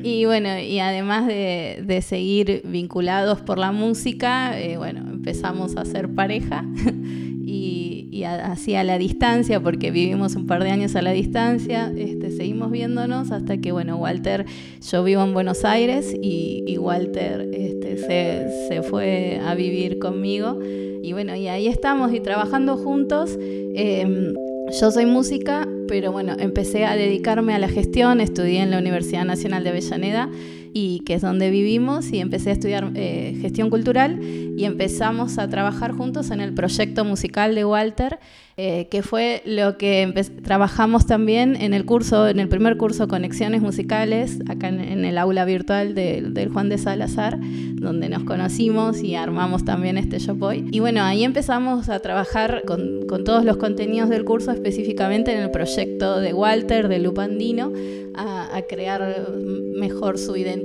Y 0.03 0.25
bueno, 0.25 0.59
y 0.59 0.79
además 0.79 1.27
de, 1.27 1.99
seguir 2.01 2.63
vinculados 2.65 3.41
por 3.41 3.59
la 3.59 3.71
música, 3.71 4.59
eh, 4.59 4.77
bueno, 4.77 5.01
empezamos 5.01 5.77
a 5.77 5.85
ser 5.85 6.09
pareja 6.09 6.65
y, 7.45 8.07
y 8.11 8.23
así 8.23 8.75
a 8.75 8.83
la 8.83 8.97
distancia, 8.97 9.61
porque 9.61 9.89
vivimos 9.89 10.35
un 10.35 10.45
par 10.45 10.63
de 10.63 10.69
años 10.69 10.95
a 10.95 11.01
la 11.01 11.11
distancia, 11.11 11.91
este, 11.95 12.31
seguimos 12.31 12.69
viéndonos 12.69 13.31
hasta 13.31 13.57
que, 13.57 13.71
bueno, 13.71 13.97
Walter, 13.97 14.45
yo 14.91 15.03
vivo 15.03 15.23
en 15.23 15.33
Buenos 15.33 15.63
Aires 15.65 16.13
y, 16.21 16.77
Walter 16.81 17.49
se, 17.97 18.81
fue 18.83 19.39
a 19.45 19.55
vivir 19.55 19.99
conmigo. 19.99 20.59
Y 21.03 21.13
bueno, 21.13 21.35
y 21.35 21.47
ahí 21.47 21.67
estamos 21.67 22.13
y 22.13 22.19
trabajando 22.19 22.77
juntos. 22.77 23.37
em, 23.75 24.33
yo 24.79 24.91
soy 24.91 25.05
música, 25.05 25.67
pero 25.87 26.11
bueno, 26.11 26.35
empecé 26.39 26.85
a 26.85 26.95
dedicarme 26.95 27.53
a 27.53 27.59
la 27.59 27.67
gestión, 27.67 28.21
estudié 28.21 28.61
en 28.61 28.71
la 28.71 28.77
Universidad 28.77 29.25
Nacional 29.25 29.63
de 29.63 29.71
Avellaneda 29.71 30.29
y 30.73 30.99
que 31.01 31.15
es 31.15 31.21
donde 31.21 31.49
vivimos 31.49 32.11
y 32.11 32.19
empecé 32.19 32.49
a 32.51 32.53
estudiar 32.53 32.91
eh, 32.95 33.37
gestión 33.41 33.69
cultural 33.69 34.19
y 34.23 34.63
empezamos 34.65 35.37
a 35.37 35.47
trabajar 35.49 35.91
juntos 35.91 36.31
en 36.31 36.39
el 36.41 36.53
proyecto 36.53 37.03
musical 37.05 37.55
de 37.55 37.65
Walter, 37.65 38.19
eh, 38.57 38.87
que 38.91 39.01
fue 39.01 39.41
lo 39.45 39.77
que 39.77 40.13
trabajamos 40.43 41.05
también 41.07 41.55
en 41.55 41.73
el 41.73 41.85
curso, 41.85 42.27
en 42.27 42.39
el 42.39 42.47
primer 42.47 42.77
curso 42.77 43.07
Conexiones 43.07 43.61
Musicales, 43.61 44.39
acá 44.47 44.67
en, 44.69 44.79
en 44.81 45.03
el 45.05 45.17
aula 45.17 45.45
virtual 45.45 45.95
de- 45.95 46.21
del 46.21 46.49
Juan 46.49 46.69
de 46.69 46.77
Salazar, 46.77 47.39
donde 47.75 48.07
nos 48.09 48.23
conocimos 48.23 49.01
y 49.03 49.15
armamos 49.15 49.65
también 49.65 49.97
este 49.97 50.19
Yopoy. 50.19 50.67
Y 50.71 50.79
bueno, 50.79 51.01
ahí 51.03 51.23
empezamos 51.23 51.89
a 51.89 51.99
trabajar 51.99 52.63
con, 52.67 53.07
con 53.07 53.23
todos 53.23 53.43
los 53.43 53.57
contenidos 53.57 54.09
del 54.09 54.23
curso, 54.25 54.51
específicamente 54.51 55.33
en 55.33 55.39
el 55.41 55.51
proyecto 55.51 56.19
de 56.19 56.33
Walter, 56.33 56.87
de 56.87 56.99
Lupandino, 56.99 57.71
a, 58.13 58.55
a 58.55 58.61
crear 58.63 59.27
mejor 59.75 60.17
su 60.17 60.35
identidad, 60.35 60.60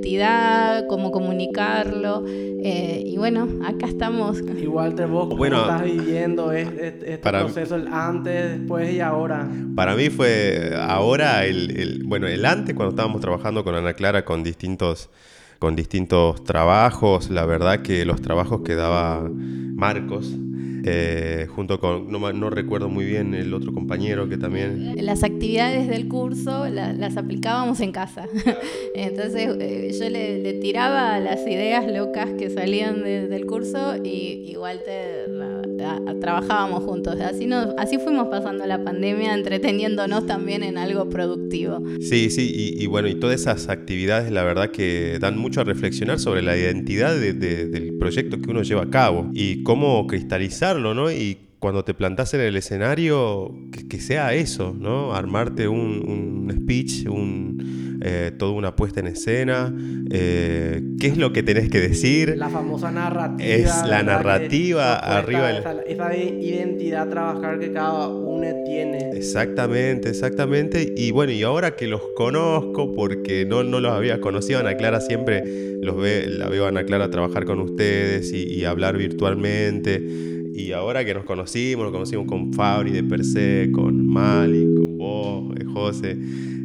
cómo 0.89 1.11
comunicarlo. 1.11 2.25
eh, 2.29 3.03
y 3.07 3.17
bueno, 3.17 3.49
acá 3.65 3.87
estamos. 3.87 4.41
Y 4.61 4.67
Walter, 4.67 5.07
vos 5.07 5.27
cómo 5.27 5.37
Bueno, 5.37 5.61
estás 5.63 5.85
viviendo 5.85 6.51
este, 6.53 6.89
este 6.89 7.19
para- 7.19 7.41
proceso, 7.45 7.77
el 7.77 7.87
antes, 7.89 8.59
después 8.59 8.93
y 8.93 9.01
ahora. 9.01 9.49
Para 9.77 9.95
mí 9.95 10.11
fue 10.11 10.73
ahora 10.77 11.45
el, 11.45 11.71
el- 11.79 12.03
bueno, 12.05 12.27
el 12.27 12.45
antes 12.45 12.75
cuando 12.75 12.91
estábamos 12.91 13.21
trabajando 13.21 13.63
con 13.63 13.75
Ana 13.75 13.95
Clara 13.95 14.25
con 14.25 14.43
distintos 14.43 15.11
con 15.59 15.75
distintos 15.75 16.45
trabajos, 16.45 17.31
la 17.31 17.47
verdad 17.47 17.81
que 17.81 18.05
los 18.05 18.21
trabajos 18.21 18.61
que 18.61 18.75
daba 18.75 19.27
Marcos 19.33 20.31
eh, 20.87 21.47
junto 21.55 21.79
con 21.81 22.11
no, 22.11 22.33
no 22.33 22.51
recuerdo 22.51 22.89
muy 22.89 23.05
bien 23.05 23.35
el 23.35 23.53
otro 23.53 23.73
compañero 23.73 24.29
que 24.29 24.39
también 24.39 24.95
Las 25.05 25.23
actividades 25.25 25.89
del 25.89 26.09
curso 26.09 26.67
la- 26.69 26.93
las 26.93 27.17
aplicábamos 27.17 27.81
en 27.81 27.93
casa. 27.93 28.27
Entonces 28.95 29.49
eh, 29.61 29.91
yo 29.99 30.09
le, 30.09 30.39
le 30.43 30.53
tiraba 30.55 31.19
las 31.21 31.47
ideas 31.47 31.87
locas 31.91 32.31
que 32.39 32.51
salían 32.51 33.03
de- 33.03 33.29
del 33.29 33.47
curso 33.47 33.97
y, 34.03 34.55
la- 35.77 35.99
la- 36.01 36.15
trabajábamos 36.21 36.83
juntos. 36.85 37.21
Así, 37.21 37.47
nos, 37.47 37.69
así 37.79 37.99
fuimos 37.99 38.29
pasando 38.29 38.65
la 38.67 38.83
pandemia, 38.83 39.35
entreteniéndonos 39.35 40.27
también 40.27 40.63
en 40.63 40.79
algo 40.79 41.09
productivo. 41.09 41.83
Sí, 42.01 42.31
sí, 42.31 42.51
y, 42.55 42.83
y 42.83 42.87
bueno, 42.87 43.09
y 43.09 43.15
todas 43.17 43.41
esas 43.41 43.69
actividades 43.69 44.31
la 44.33 44.43
verdad 44.43 44.71
que 44.71 45.19
dan 45.21 45.39
mucho 45.39 45.61
a 45.61 45.65
reflexionar 45.65 46.19
sobre 46.19 46.43
la 46.43 46.57
identidad 46.57 47.15
de- 47.15 47.33
de- 47.35 47.67
del 47.69 47.95
proyecto 47.99 48.39
que 48.41 48.51
uno 48.51 48.63
lleva 48.63 48.85
a 48.85 48.91
cabo 48.91 49.31
y 49.35 49.63
cómo 49.63 50.07
¿no? 50.81 51.11
Y 51.11 51.39
cuando 51.59 51.85
te 51.85 51.95
plantás 51.95 52.35
en 52.35 52.41
el 52.41 52.57
escenario, 52.57 53.55
que, 53.73 53.89
que 53.89 54.01
sea 54.01 54.35
eso, 54.35 54.75
¿no? 54.79 55.15
Armarte 55.15 55.69
un, 55.69 56.03
un 56.07 56.53
speech, 56.55 57.07
un, 57.09 57.99
eh, 58.03 58.31
toda 58.39 58.53
una 58.53 58.77
puesta 58.77 59.01
en 59.01 59.07
escena, 59.07 59.75
eh, 60.11 60.83
qué 61.01 61.07
es 61.09 61.17
lo 61.17 61.33
que 61.33 61.43
tenés 61.43 61.71
que 61.71 61.81
decir. 61.81 62.37
La 62.37 62.49
famosa 62.49 62.91
narrativa. 62.91 63.49
Es 63.49 63.87
la 63.87 64.03
narrativa 64.03 64.95
arriba 64.97 65.51
Esa, 65.87 66.15
identidad 66.17 67.09
trabajar 67.09 67.59
que 67.59 67.73
cada 67.73 68.09
uno 68.09 68.47
tiene. 68.65 69.11
Exactamente, 69.15 70.11
exactamente. 70.11 70.95
Y 70.97 71.11
bueno, 71.11 71.33
y 71.33 71.43
ahora 71.43 71.75
que 71.75 71.87
los 71.87 72.03
conozco, 72.17 72.95
porque 72.95 73.47
no, 73.47 73.65
no 73.65 73.81
los 73.81 73.93
había 73.93 74.21
conocido, 74.21 74.61
Ana 74.61 74.77
Clara 74.77 75.01
siempre 75.01 75.43
los 75.81 75.97
ve, 75.97 76.27
la 76.29 76.49
veo 76.49 76.67
a 76.67 76.69
Ana 76.69 76.85
Clara 76.85 77.11
trabajar 77.11 77.45
con 77.47 77.61
ustedes 77.61 78.33
y, 78.33 78.45
y 78.45 78.65
hablar 78.67 78.99
virtualmente. 78.99 80.36
Y 80.57 80.73
ahora 80.73 81.05
que 81.05 81.13
nos 81.13 81.25
conocimos, 81.25 81.85
nos 81.85 81.93
conocimos 81.93 82.27
con 82.27 82.51
Fabri 82.55 82.91
de 82.91 83.05
Per 83.05 83.23
se, 83.25 83.71
con 83.73 84.07
Mali, 84.07 84.67
con 84.75 84.97
vos, 84.97 85.55
eh, 85.61 85.65
José. 85.65 86.17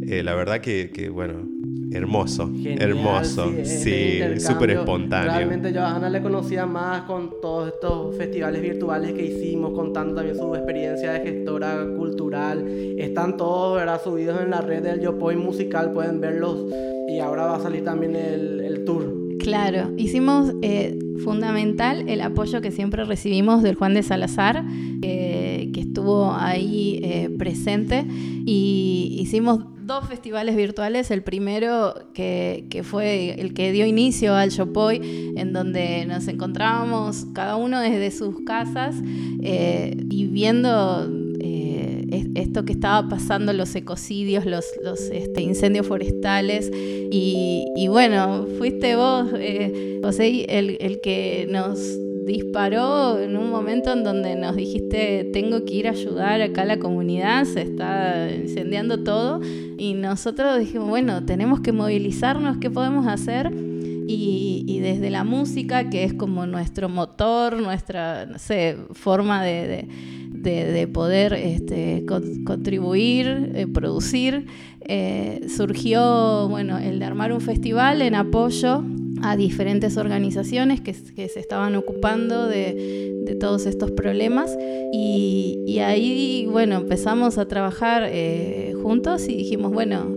eh, 0.07 0.23
la 0.23 0.33
verdad 0.33 0.61
que, 0.61 0.91
que, 0.93 1.09
bueno, 1.09 1.45
hermoso, 1.91 2.47
Genial, 2.47 2.81
hermoso, 2.81 3.51
sí, 3.65 4.21
súper 4.39 4.71
espontáneo. 4.71 5.33
Realmente 5.33 5.73
yo 5.73 5.81
a 5.81 5.93
Ana 5.97 6.09
le 6.09 6.21
conocía 6.21 6.65
más 6.65 7.01
con 7.01 7.31
todos 7.41 7.67
estos 7.73 8.15
festivales 8.15 8.61
virtuales 8.61 9.11
que 9.11 9.25
hicimos, 9.25 9.73
contando 9.73 10.15
también 10.15 10.37
su 10.37 10.55
experiencia 10.55 11.11
de 11.11 11.19
gestora 11.19 11.85
cultural. 11.97 12.65
Están 12.97 13.35
todos 13.35 13.75
¿verdad? 13.75 14.01
subidos 14.01 14.41
en 14.41 14.51
la 14.51 14.61
red 14.61 14.83
del 14.83 15.01
Yopoy 15.01 15.35
Musical, 15.35 15.91
pueden 15.91 16.21
verlos. 16.21 16.65
Y 17.09 17.19
ahora 17.19 17.43
va 17.43 17.57
a 17.57 17.59
salir 17.59 17.83
también 17.83 18.15
el, 18.15 18.61
el 18.61 18.85
tour. 18.85 19.20
Claro, 19.41 19.91
hicimos 19.97 20.53
eh, 20.61 20.99
fundamental 21.23 22.07
el 22.07 22.21
apoyo 22.21 22.61
que 22.61 22.71
siempre 22.71 23.03
recibimos 23.05 23.63
del 23.63 23.75
Juan 23.75 23.95
de 23.95 24.03
Salazar, 24.03 24.63
eh, 25.01 25.71
que 25.73 25.81
estuvo 25.81 26.31
ahí 26.33 26.99
eh, 27.03 27.29
presente, 27.39 28.05
y 28.45 29.17
hicimos 29.19 29.65
dos 29.81 30.07
festivales 30.07 30.55
virtuales, 30.55 31.09
el 31.09 31.23
primero 31.23 31.95
que, 32.13 32.83
fue 32.83 33.41
el 33.41 33.55
que 33.55 33.71
dio 33.71 33.87
inicio 33.87 34.35
al 34.35 34.51
Yopoy, 34.51 35.33
en 35.35 35.53
donde 35.53 36.05
nos 36.05 36.27
encontrábamos 36.27 37.25
cada 37.33 37.55
uno 37.55 37.79
desde 37.81 38.11
sus 38.11 38.41
casas 38.45 38.95
y 39.41 40.27
viendo 40.27 41.07
esto 42.35 42.65
que 42.65 42.73
estaba 42.73 43.07
pasando, 43.07 43.53
los 43.53 43.73
ecocidios, 43.75 44.45
los, 44.45 44.65
los 44.83 44.99
este, 45.11 45.41
incendios 45.41 45.87
forestales. 45.87 46.71
Y, 46.73 47.65
y 47.75 47.87
bueno, 47.87 48.45
fuiste 48.57 48.95
vos, 48.95 49.27
eh, 49.37 49.99
José, 50.03 50.45
el, 50.49 50.77
el 50.79 51.01
que 51.01 51.47
nos 51.49 51.79
disparó 52.25 53.19
en 53.19 53.35
un 53.35 53.49
momento 53.49 53.91
en 53.93 54.03
donde 54.03 54.35
nos 54.35 54.55
dijiste 54.55 55.29
tengo 55.33 55.65
que 55.65 55.73
ir 55.73 55.87
a 55.87 55.91
ayudar 55.91 56.39
acá 56.41 56.61
a 56.61 56.65
la 56.65 56.77
comunidad, 56.79 57.45
se 57.45 57.63
está 57.63 58.29
incendiando 58.31 59.03
todo 59.03 59.41
y 59.77 59.95
nosotros 59.95 60.59
dijimos, 60.59 60.87
bueno, 60.87 61.25
tenemos 61.25 61.61
que 61.61 61.71
movilizarnos, 61.71 62.57
¿qué 62.57 62.69
podemos 62.69 63.07
hacer? 63.07 63.51
Y, 64.07 64.63
y 64.67 64.79
desde 64.79 65.09
la 65.09 65.23
música, 65.23 65.89
que 65.89 66.03
es 66.03 66.13
como 66.13 66.45
nuestro 66.45 66.89
motor, 66.89 67.59
nuestra, 67.59 68.25
no 68.27 68.37
sé, 68.37 68.77
forma 68.91 69.43
de, 69.43 69.67
de- 69.67 69.87
de- 70.41 70.71
de 70.71 70.87
poder 70.87 71.33
este, 71.33 72.05
con- 72.05 72.43
contribuir, 72.43 73.51
eh, 73.55 73.67
producir, 73.67 74.45
eh, 74.81 75.45
surgió 75.47 76.47
bueno, 76.49 76.77
el 76.77 76.99
de 76.99 77.05
armar 77.05 77.31
un 77.31 77.41
festival 77.41 78.01
en 78.01 78.15
apoyo 78.15 78.83
a 79.21 79.37
diferentes 79.37 79.97
organizaciones 79.97 80.81
que, 80.81 80.93
se 80.93 81.39
estaban 81.39 81.75
ocupando 81.75 82.47
de, 82.47 83.37
todos 83.39 83.65
estos 83.65 83.91
problemas. 83.91 84.57
Y, 84.91 85.79
ahí 85.79 86.47
bueno 86.51 86.75
empezamos 86.75 87.37
a 87.37 87.47
trabajar 87.47 88.03
eh, 88.11 88.73
juntos 88.83 89.27
y 89.27 89.35
dijimos 89.35 89.71
bueno 89.71 90.13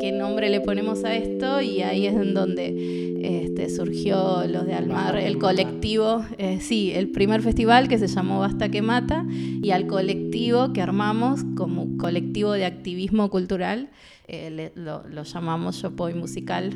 qué 0.00 0.12
nombre 0.12 0.48
le 0.50 0.60
ponemos 0.60 1.04
a 1.04 1.14
esto 1.14 1.60
y 1.60 1.82
ahí 1.82 2.06
es 2.06 2.14
en 2.14 2.34
donde 2.34 3.07
este, 3.22 3.68
surgió 3.70 4.46
lo 4.46 4.64
de 4.64 4.74
Almar, 4.74 5.16
el 5.16 5.38
colectivo, 5.38 6.24
eh, 6.38 6.58
sí, 6.60 6.92
el 6.94 7.10
primer 7.10 7.42
festival 7.42 7.88
que 7.88 7.98
se 7.98 8.06
llamó 8.06 8.40
Basta 8.40 8.68
que 8.70 8.82
Mata 8.82 9.24
y 9.30 9.70
al 9.70 9.86
colectivo 9.86 10.72
que 10.72 10.82
armamos 10.82 11.44
como 11.56 11.96
colectivo 11.98 12.52
de 12.52 12.64
activismo 12.66 13.30
cultural, 13.30 13.88
eh, 14.26 14.50
le- 14.50 14.72
lo, 14.74 15.02
lo 15.08 15.22
llamamos 15.24 15.80
Yopoy 15.82 16.14
Musical. 16.14 16.72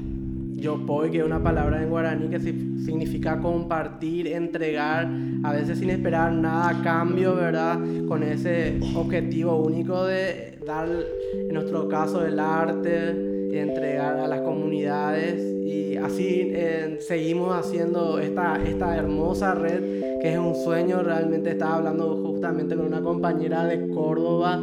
Yopoy, 0.54 1.10
que 1.10 1.18
es 1.18 1.24
una 1.24 1.42
palabra 1.42 1.82
en 1.82 1.90
guaraní 1.90 2.28
que 2.28 2.38
si- 2.38 2.84
significa 2.84 3.40
compartir, 3.40 4.28
entregar, 4.28 5.08
a 5.42 5.52
veces 5.52 5.78
sin 5.78 5.90
esperar 5.90 6.32
nada 6.32 6.68
a 6.68 6.82
cambio, 6.82 7.34
¿verdad? 7.34 7.78
Con 8.06 8.22
ese 8.22 8.78
objetivo 8.94 9.56
único 9.56 10.04
de 10.04 10.58
dar, 10.64 10.88
en 11.34 11.52
nuestro 11.54 11.88
caso, 11.88 12.24
el 12.24 12.38
arte, 12.38 13.31
entregar 13.58 14.18
a 14.18 14.26
las 14.26 14.40
comunidades 14.40 15.40
y 15.64 15.96
así 15.96 16.50
eh, 16.52 16.96
seguimos 17.00 17.54
haciendo 17.54 18.18
esta, 18.18 18.62
esta 18.62 18.96
hermosa 18.96 19.54
red 19.54 20.20
que 20.20 20.32
es 20.32 20.38
un 20.38 20.54
sueño, 20.54 21.02
realmente 21.02 21.50
estaba 21.50 21.76
hablando 21.76 22.16
justamente 22.22 22.76
con 22.76 22.86
una 22.86 23.02
compañera 23.02 23.64
de 23.64 23.88
Córdoba 23.88 24.62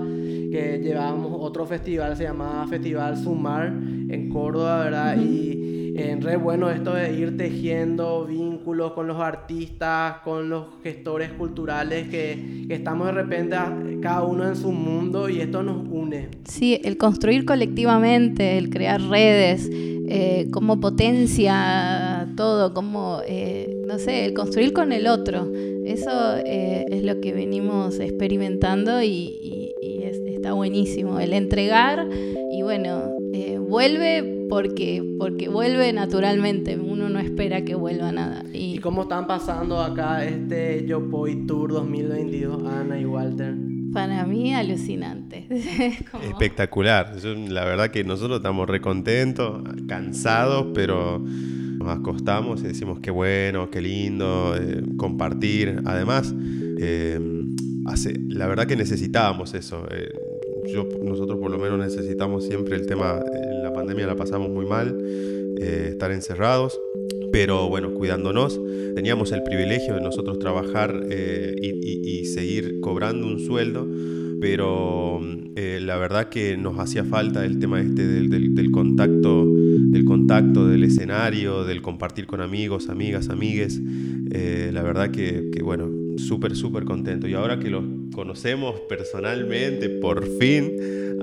que 0.52 0.80
llevábamos 0.82 1.32
otro 1.39 1.65
festival, 1.65 2.15
se 2.15 2.23
llamaba 2.23 2.65
Festival 2.67 3.17
Sumar 3.17 3.67
en 3.67 4.30
Córdoba, 4.30 4.84
¿verdad? 4.84 5.17
Y 5.17 5.78
en 5.95 6.21
re 6.21 6.38
bueno 6.38 6.69
esto 6.69 6.93
de 6.93 7.13
ir 7.13 7.38
tejiendo 7.38 8.25
vínculos 8.25 8.93
con 8.93 9.08
los 9.08 9.17
artistas, 9.19 10.17
con 10.23 10.49
los 10.49 10.65
gestores 10.84 11.32
culturales, 11.32 12.08
que, 12.10 12.65
estamos 12.69 13.08
de 13.08 13.13
repente 13.13 13.56
cada 14.02 14.23
uno 14.23 14.47
en 14.47 14.56
su 14.56 14.71
mundo 14.71 15.28
y 15.30 15.41
esto 15.41 15.63
nos 15.63 15.88
une. 15.89 16.30
Sí, 16.45 16.80
el 16.84 16.97
construir 16.97 17.45
colectivamente, 17.45 18.58
el 18.58 18.69
crear 18.69 19.02
redes, 19.02 19.67
eh, 19.71 20.47
cómo 20.52 20.80
potencia 20.80 22.28
todo, 22.36 22.73
cómo, 22.73 23.19
eh, 23.28 23.75
no 23.88 23.97
sé, 23.99 24.25
el 24.25 24.34
construir 24.34 24.73
con 24.73 24.91
el 24.91 25.08
otro. 25.08 25.47
Eso 25.86 26.36
eh, 26.45 26.86
es 26.89 27.04
lo 27.04 27.19
que 27.19 27.34
venimos 27.34 27.99
experimentando 27.99 29.02
y, 29.02 29.08
y- 29.08 29.71
y 29.82 30.04
es- 30.04 30.19
está 30.28 30.54
buenísimo. 30.54 31.19
El 31.19 31.34
entregar 31.34 32.08
y 32.52 32.62
bueno, 32.62 33.12
eh, 33.34 33.58
vuelve 33.60 34.38
porque, 34.49 35.15
porque 35.19 35.47
vuelve 35.49 35.93
naturalmente. 35.93 36.77
Uno 36.77 37.09
no 37.09 37.19
espera 37.19 37.63
que 37.63 37.75
vuelva 37.75 38.12
nada. 38.12 38.43
¿Y 38.53 38.75
Y 38.75 38.77
cómo 38.79 39.03
están 39.03 39.27
pasando 39.27 39.79
acá 39.79 40.25
este 40.25 40.85
Yopoy 40.85 41.45
Tour 41.45 41.71
2022, 41.73 42.63
Ana 42.65 42.99
y 42.99 43.05
Walter? 43.05 43.55
para 43.91 44.23
mí 44.25 44.53
alucinante. 44.53 45.47
Como- 46.12 46.23
Espectacular. 46.23 47.17
Yo, 47.23 47.33
la 47.33 47.65
verdad 47.65 47.89
que 47.89 48.03
nosotros 48.03 48.38
estamos 48.38 48.69
recontentos, 48.69 49.63
cansados, 49.88 50.67
pero 50.75 51.17
nos 51.19 51.97
acostamos 51.97 52.62
y 52.62 52.67
decimos 52.67 52.99
qué 52.99 53.09
bueno, 53.09 53.71
qué 53.71 53.81
lindo, 53.81 54.55
eh, 54.55 54.83
compartir. 54.95 55.81
Además, 55.85 56.35
eh, 56.79 57.19
hace, 57.88 58.13
la 58.27 58.45
verdad 58.47 58.67
que 58.67 58.75
necesitábamos 58.75 59.55
eso. 59.55 59.83
eh, 59.91 60.12
yo, 60.71 60.88
nosotros 61.03 61.39
por 61.39 61.49
lo 61.49 61.57
menos 61.57 61.79
necesitamos 61.79 62.45
siempre 62.45 62.75
el 62.75 62.85
tema, 62.85 63.19
pandemia 63.79 64.07
la 64.07 64.15
pasamos 64.15 64.49
muy 64.49 64.65
mal, 64.65 64.97
eh, 65.61 65.87
estar 65.91 66.11
encerrados, 66.11 66.79
pero 67.31 67.67
bueno, 67.69 67.93
cuidándonos. 67.93 68.59
Teníamos 68.95 69.31
el 69.31 69.43
privilegio 69.43 69.93
de 69.95 70.01
nosotros 70.01 70.39
trabajar 70.39 70.93
eh, 71.09 71.55
y, 71.61 71.69
y- 71.69 72.19
y 72.19 72.25
seguir 72.25 72.79
cobrando 72.81 73.27
un 73.27 73.39
sueldo, 73.39 73.87
pero 74.41 75.19
eh, 75.55 75.79
la 75.81 75.97
verdad 75.97 76.29
que 76.29 76.57
nos 76.57 76.77
hacía 76.79 77.03
falta 77.03 77.45
el 77.45 77.59
tema 77.59 77.81
este 77.81 78.05
del, 78.07 78.29
del- 78.29 78.55
del 78.55 78.71
contacto, 78.71 79.45
del 79.47 80.05
contacto, 80.05 80.67
del 80.67 80.83
escenario, 80.83 81.63
del 81.65 81.81
compartir 81.81 82.25
con 82.25 82.41
amigos, 82.41 82.89
amigas, 82.89 83.29
amigues. 83.29 83.79
Eh, 84.31 84.71
la 84.73 84.81
verdad 84.83 85.11
que, 85.11 85.49
que, 85.51 85.61
bueno, 85.63 85.89
súper, 86.17 86.55
súper 86.55 86.83
contento. 86.85 87.27
Y 87.27 87.33
ahora 87.33 87.59
que 87.59 87.69
los 87.69 87.83
conocemos 88.13 88.79
personalmente, 88.87 89.89
por 89.89 90.25
fin, 90.39 90.71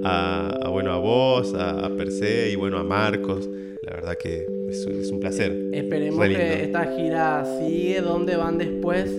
a, 0.06 0.48
a, 0.66 0.68
bueno, 0.68 0.92
a 0.92 0.98
vos, 0.98 1.54
a, 1.54 1.86
a 1.86 1.88
Perse 1.96 2.50
y 2.52 2.56
bueno, 2.56 2.78
a 2.78 2.84
Marcos, 2.84 3.48
la 3.82 3.92
verdad 3.92 4.14
que 4.22 4.46
es, 4.70 4.86
es 4.86 5.10
un 5.10 5.20
placer. 5.20 5.70
Esperemos 5.72 6.26
que 6.26 6.64
esta 6.64 6.84
gira 6.96 7.44
sigue. 7.58 8.00
¿Dónde 8.00 8.36
van 8.36 8.58
después? 8.58 9.10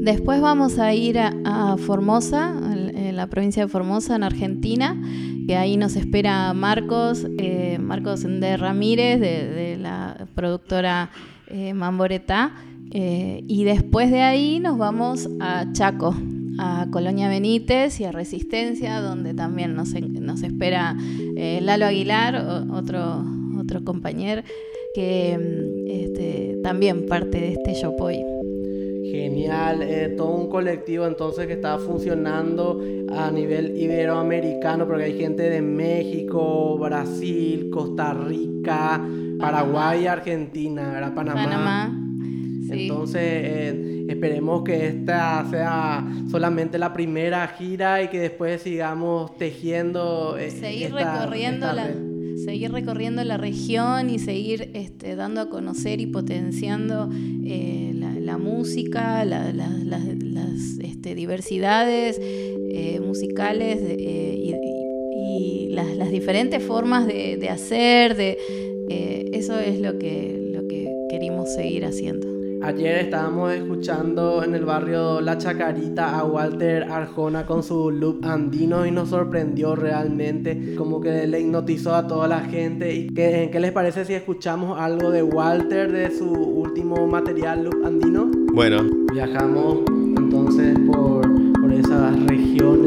Después 0.00 0.40
vamos 0.40 0.78
a 0.78 0.92
ir 0.92 1.18
a, 1.18 1.32
a 1.44 1.76
Formosa, 1.78 2.54
en, 2.72 2.96
en 2.96 3.16
la 3.16 3.26
provincia 3.28 3.62
de 3.64 3.68
Formosa, 3.68 4.16
en 4.16 4.22
Argentina, 4.22 5.00
que 5.46 5.56
ahí 5.56 5.76
nos 5.76 5.96
espera 5.96 6.52
Marcos, 6.52 7.26
eh, 7.38 7.78
Marcos 7.80 8.22
de 8.22 8.56
Ramírez, 8.56 9.18
de, 9.20 9.46
de 9.48 9.76
la 9.78 10.26
productora 10.34 11.10
eh, 11.48 11.72
Mamboretá. 11.72 12.52
eh, 12.92 13.42
y 13.48 13.64
después 13.64 14.10
de 14.10 14.20
ahí 14.22 14.60
nos 14.60 14.76
vamos 14.76 15.28
a 15.40 15.72
Chaco, 15.72 16.14
a 16.58 16.86
Colonia 16.90 17.28
Benítez 17.28 18.00
y 18.00 18.04
a 18.04 18.12
Resistencia, 18.12 19.00
donde 19.00 19.34
también 19.34 19.74
nos, 19.74 19.94
nos 19.94 20.42
espera 20.42 20.96
eh, 21.36 21.60
Lalo 21.62 21.86
Aguilar, 21.86 22.36
otro, 22.70 23.24
otro 23.58 23.84
compañero, 23.84 24.42
que 24.94 25.38
mm, 25.38 25.88
este, 25.88 26.58
también 26.62 27.06
parte 27.06 27.40
de 27.40 27.52
este 27.52 27.74
Yopoy. 27.74 28.24
Genial, 29.10 29.82
eh, 29.82 30.14
todo 30.16 30.30
un 30.30 30.48
colectivo 30.48 31.06
entonces 31.06 31.46
que 31.46 31.52
está 31.52 31.78
funcionando 31.78 32.80
a 33.16 33.30
nivel 33.30 33.76
iberoamericano, 33.76 34.86
porque 34.86 35.04
hay 35.04 35.18
gente 35.18 35.44
de 35.44 35.62
México, 35.62 36.78
Brasil, 36.78 37.70
Costa 37.70 38.12
Rica, 38.14 39.00
Paraguay, 39.38 40.06
Argentina, 40.06 40.90
¿verdad? 40.90 41.14
Panamá. 41.14 41.44
Panamá. 41.44 42.03
Entonces, 42.82 43.22
eh, 43.22 44.06
esperemos 44.08 44.62
que 44.64 44.86
esta 44.88 45.46
sea 45.50 46.04
solamente 46.30 46.78
la 46.78 46.92
primera 46.92 47.46
gira 47.48 48.02
y 48.02 48.08
que 48.08 48.18
después 48.20 48.62
sigamos 48.62 49.36
tejiendo. 49.38 50.36
eh, 50.38 50.50
seguir 50.50 50.86
esta- 50.88 51.20
recorriendo 51.22 51.66
esta 51.70 51.74
la 51.74 51.90
seguir 52.44 52.72
recorriendo 52.72 53.22
la 53.24 53.36
región 53.36 54.10
y 54.10 54.18
seguir 54.18 54.70
este, 54.74 55.14
dando 55.14 55.40
a 55.40 55.48
conocer 55.48 56.00
y 56.00 56.06
potenciando 56.06 57.08
eh, 57.46 57.92
la, 57.94 58.12
la 58.14 58.36
música, 58.38 59.24
la- 59.24 59.52
la- 59.52 59.68
la- 59.68 59.98
las 59.98 60.78
este, 60.82 61.14
diversidades 61.14 62.20
eh, 62.20 63.00
musicales 63.00 63.78
eh, 63.82 64.52
y, 65.16 65.68
las, 65.70 65.96
las 65.96 66.10
diferentes 66.10 66.62
formas 66.62 67.06
de, 67.06 67.36
de 67.36 67.48
hacer, 67.48 68.14
de, 68.16 68.36
eso 69.32 69.58
es 69.58 69.80
lo 69.80 69.98
que, 69.98 70.50
lo 70.52 70.66
que 70.68 70.88
querimos 71.10 71.52
seguir 71.54 71.84
haciendo. 71.84 72.28
Ayer 72.64 72.96
estábamos 72.96 73.52
escuchando 73.52 74.42
en 74.42 74.54
el 74.54 74.64
barrio 74.64 75.20
La 75.20 75.36
Chacarita 75.36 76.18
a 76.18 76.24
Walter 76.24 76.84
Arjona 76.84 77.44
con 77.44 77.62
su 77.62 77.90
loop 77.90 78.24
andino 78.24 78.86
y 78.86 78.90
nos 78.90 79.10
sorprendió 79.10 79.76
realmente, 79.76 80.74
como 80.74 80.98
que 80.98 81.26
le 81.26 81.40
hipnotizó 81.40 81.94
a 81.94 82.06
toda 82.06 82.26
la 82.26 82.40
gente. 82.40 82.94
¿Y 82.94 83.08
qué, 83.08 83.50
qué 83.52 83.60
les 83.60 83.70
parece 83.70 84.06
si 84.06 84.14
escuchamos 84.14 84.80
algo 84.80 85.10
de 85.10 85.22
Walter 85.22 85.92
de 85.92 86.10
su 86.10 86.24
último 86.24 87.06
material 87.06 87.64
loop 87.64 87.84
andino? 87.84 88.30
Bueno, 88.54 89.04
Viajamos 89.14 89.78
entonces 90.16 90.76
por, 90.88 91.22
por 91.60 91.72
esas 91.72 92.20
regiones. 92.26 92.83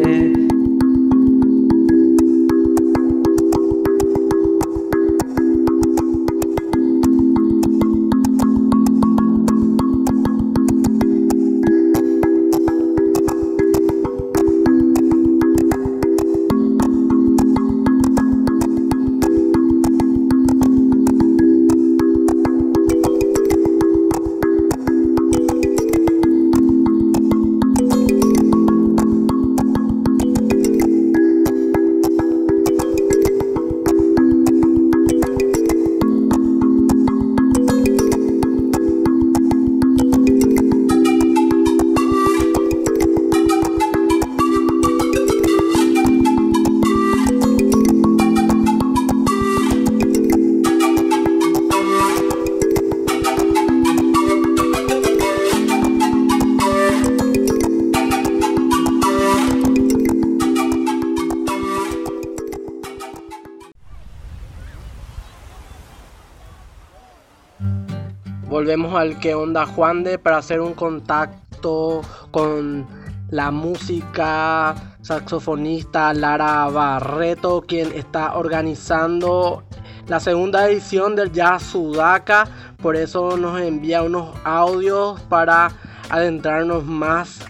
Volvemos 68.57 68.95
al 68.95 69.19
que 69.19 69.35
onda 69.35 69.67
Juan 69.67 70.03
de 70.03 70.17
para 70.17 70.39
hacer 70.39 70.61
un 70.61 70.73
contacto 70.73 72.01
con 72.31 72.87
la 73.29 73.51
música 73.51 74.73
saxofonista 75.01 76.11
Lara 76.15 76.67
Barreto, 76.67 77.61
quien 77.61 77.93
está 77.93 78.35
organizando 78.35 79.63
la 80.07 80.19
segunda 80.19 80.67
edición 80.67 81.15
del 81.15 81.31
Jazz 81.31 81.61
Sudaca. 81.61 82.47
Por 82.81 82.95
eso 82.95 83.37
nos 83.37 83.61
envía 83.61 84.01
unos 84.01 84.35
audios 84.43 85.21
para 85.29 85.69
adentrarnos 86.09 86.83
más 86.83 87.45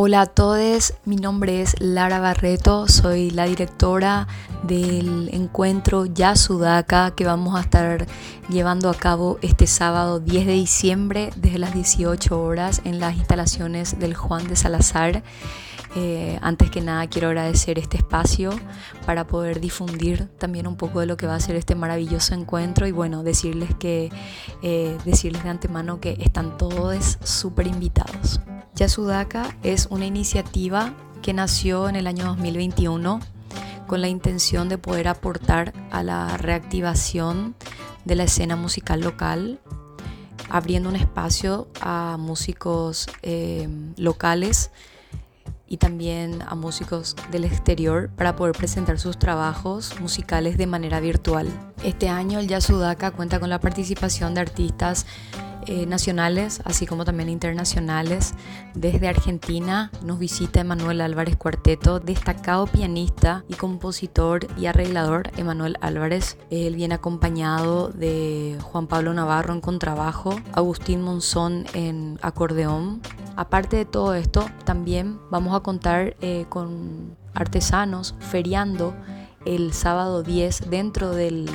Hola 0.00 0.20
a 0.20 0.26
todos, 0.26 0.94
mi 1.06 1.16
nombre 1.16 1.60
es 1.60 1.74
Lara 1.80 2.20
Barreto, 2.20 2.86
soy 2.86 3.32
la 3.32 3.46
directora 3.46 4.28
del 4.62 5.30
encuentro 5.32 6.06
Ya 6.06 6.36
Sudaca 6.36 7.12
que 7.12 7.24
vamos 7.24 7.56
a 7.56 7.60
estar 7.60 8.06
llevando 8.48 8.90
a 8.90 8.94
cabo 8.94 9.38
este 9.42 9.66
sábado 9.66 10.20
10 10.20 10.46
de 10.46 10.52
diciembre 10.52 11.30
desde 11.36 11.58
las 11.58 11.74
18 11.74 12.40
horas 12.40 12.80
en 12.84 13.00
las 13.00 13.16
instalaciones 13.16 13.98
del 13.98 14.14
Juan 14.14 14.48
de 14.48 14.56
Salazar. 14.56 15.22
Eh, 15.96 16.38
antes 16.42 16.70
que 16.70 16.82
nada 16.82 17.06
quiero 17.06 17.28
agradecer 17.28 17.78
este 17.78 17.96
espacio 17.96 18.50
para 19.06 19.26
poder 19.26 19.58
difundir 19.58 20.28
también 20.38 20.66
un 20.66 20.76
poco 20.76 21.00
de 21.00 21.06
lo 21.06 21.16
que 21.16 21.26
va 21.26 21.34
a 21.34 21.40
ser 21.40 21.56
este 21.56 21.74
maravilloso 21.74 22.34
encuentro 22.34 22.86
y 22.86 22.92
bueno, 22.92 23.22
decirles 23.22 23.74
que 23.74 24.10
eh, 24.62 24.98
decirles 25.04 25.44
de 25.44 25.50
antemano 25.50 25.98
que 25.98 26.18
están 26.20 26.58
todos 26.58 27.18
súper 27.24 27.66
invitados. 27.66 28.40
Yasudaka 28.74 29.56
es 29.62 29.88
una 29.90 30.06
iniciativa 30.06 30.94
que 31.22 31.32
nació 31.32 31.88
en 31.88 31.96
el 31.96 32.06
año 32.06 32.26
2021 32.26 33.20
con 33.88 34.00
la 34.00 34.08
intención 34.08 34.68
de 34.68 34.78
poder 34.78 35.08
aportar 35.08 35.72
a 35.90 36.04
la 36.04 36.36
reactivación 36.36 37.56
de 38.04 38.14
la 38.14 38.22
escena 38.24 38.54
musical 38.54 39.00
local, 39.00 39.58
abriendo 40.48 40.88
un 40.88 40.94
espacio 40.94 41.66
a 41.80 42.16
músicos 42.18 43.08
eh, 43.22 43.68
locales 43.96 44.70
y 45.66 45.78
también 45.78 46.42
a 46.46 46.54
músicos 46.54 47.16
del 47.30 47.44
exterior 47.44 48.10
para 48.16 48.36
poder 48.36 48.54
presentar 48.54 48.98
sus 48.98 49.18
trabajos 49.18 49.98
musicales 50.00 50.56
de 50.56 50.66
manera 50.66 51.00
virtual. 51.00 51.48
Este 51.82 52.08
año 52.08 52.38
el 52.38 52.48
Yasudaka 52.48 53.10
cuenta 53.10 53.40
con 53.40 53.50
la 53.50 53.60
participación 53.60 54.34
de 54.34 54.40
artistas 54.42 55.06
eh, 55.66 55.86
nacionales, 55.86 56.62
así 56.64 56.86
como 56.86 57.04
también 57.04 57.28
internacionales. 57.28 58.34
Desde 58.74 59.08
Argentina 59.08 59.90
nos 60.04 60.18
visita 60.18 60.60
Emanuel 60.60 61.00
Álvarez 61.00 61.36
Cuarteto, 61.36 62.00
destacado 62.00 62.66
pianista 62.66 63.44
y 63.48 63.54
compositor 63.54 64.46
y 64.56 64.66
arreglador 64.66 65.30
Emanuel 65.36 65.76
Álvarez. 65.80 66.38
Él 66.50 66.76
viene 66.76 66.94
acompañado 66.94 67.88
de 67.88 68.58
Juan 68.62 68.86
Pablo 68.86 69.14
Navarro 69.14 69.52
en 69.52 69.60
contrabajo, 69.60 70.38
Agustín 70.52 71.02
Monzón 71.02 71.66
en 71.74 72.18
acordeón. 72.22 73.00
Aparte 73.36 73.76
de 73.76 73.84
todo 73.84 74.14
esto, 74.14 74.46
también 74.64 75.18
vamos 75.30 75.54
a 75.54 75.60
contar 75.60 76.16
eh, 76.20 76.46
con 76.48 77.16
artesanos 77.34 78.14
feriando 78.18 78.94
el 79.44 79.72
sábado 79.72 80.22
10 80.22 80.70
dentro 80.70 81.10
del, 81.10 81.48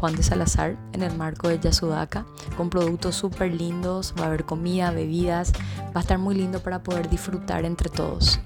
Juan 0.00 0.16
de 0.16 0.22
Salazar 0.22 0.76
en 0.92 1.02
el 1.02 1.16
marco 1.16 1.48
de 1.48 1.58
Yasudaca 1.58 2.26
con 2.56 2.70
productos 2.70 3.16
súper 3.16 3.52
lindos, 3.54 4.14
va 4.18 4.24
a 4.24 4.26
haber 4.28 4.44
comida, 4.44 4.90
bebidas, 4.90 5.52
va 5.94 5.96
a 5.96 6.00
estar 6.00 6.18
muy 6.18 6.34
lindo 6.34 6.60
para 6.60 6.82
poder 6.82 7.08
disfrutar 7.08 7.64
entre 7.64 7.88
todos. 7.88 8.40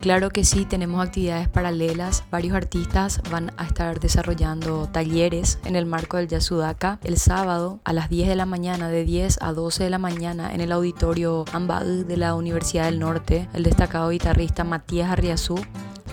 Claro 0.00 0.30
que 0.30 0.44
sí, 0.44 0.64
tenemos 0.64 1.06
actividades 1.06 1.48
paralelas. 1.48 2.24
Varios 2.30 2.56
artistas 2.56 3.20
van 3.30 3.52
a 3.58 3.66
estar 3.66 4.00
desarrollando 4.00 4.88
talleres 4.90 5.58
en 5.66 5.76
el 5.76 5.84
marco 5.84 6.16
del 6.16 6.26
Yasudaca 6.26 6.98
el 7.04 7.18
sábado 7.18 7.80
a 7.84 7.92
las 7.92 8.08
10 8.08 8.26
de 8.28 8.34
la 8.34 8.46
mañana, 8.46 8.88
de 8.88 9.04
10 9.04 9.42
a 9.42 9.52
12 9.52 9.84
de 9.84 9.90
la 9.90 9.98
mañana, 9.98 10.54
en 10.54 10.62
el 10.62 10.72
auditorio 10.72 11.44
Ambad 11.52 11.84
de 11.84 12.16
la 12.16 12.34
Universidad 12.34 12.86
del 12.86 12.98
Norte. 12.98 13.46
El 13.52 13.62
destacado 13.62 14.08
guitarrista 14.08 14.64
Matías 14.64 15.10
Arriazú 15.10 15.56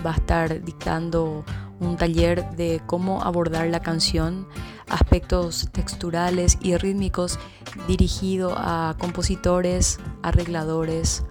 va 0.04 0.12
a 0.12 0.16
estar 0.16 0.62
dictando 0.62 1.44
un 1.80 1.96
taller 1.96 2.50
de 2.56 2.80
cómo 2.86 3.22
abordar 3.22 3.68
la 3.68 3.80
canción, 3.80 4.46
aspectos 4.88 5.68
texturales 5.72 6.58
y 6.60 6.76
rítmicos 6.76 7.38
dirigido 7.86 8.54
a 8.56 8.96
compositores, 8.98 9.98
arregladores 10.22 11.24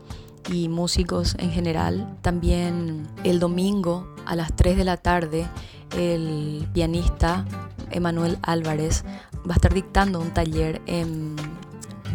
y 0.52 0.70
músicos 0.70 1.36
en 1.40 1.52
general. 1.52 2.18
También 2.22 3.08
el 3.24 3.40
domingo 3.40 4.14
a 4.26 4.36
las 4.36 4.56
3 4.56 4.78
de 4.78 4.84
la 4.84 4.98
tarde 4.98 5.48
el 5.98 6.68
pianista 6.74 7.46
Emanuel 7.92 8.38
Álvarez 8.42 9.04
va 9.48 9.54
a 9.54 9.56
estar 9.56 9.74
dictando 9.74 10.20
un 10.20 10.32
taller 10.32 10.82
en 10.86 11.36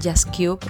Jazz 0.00 0.26
Cube 0.26 0.60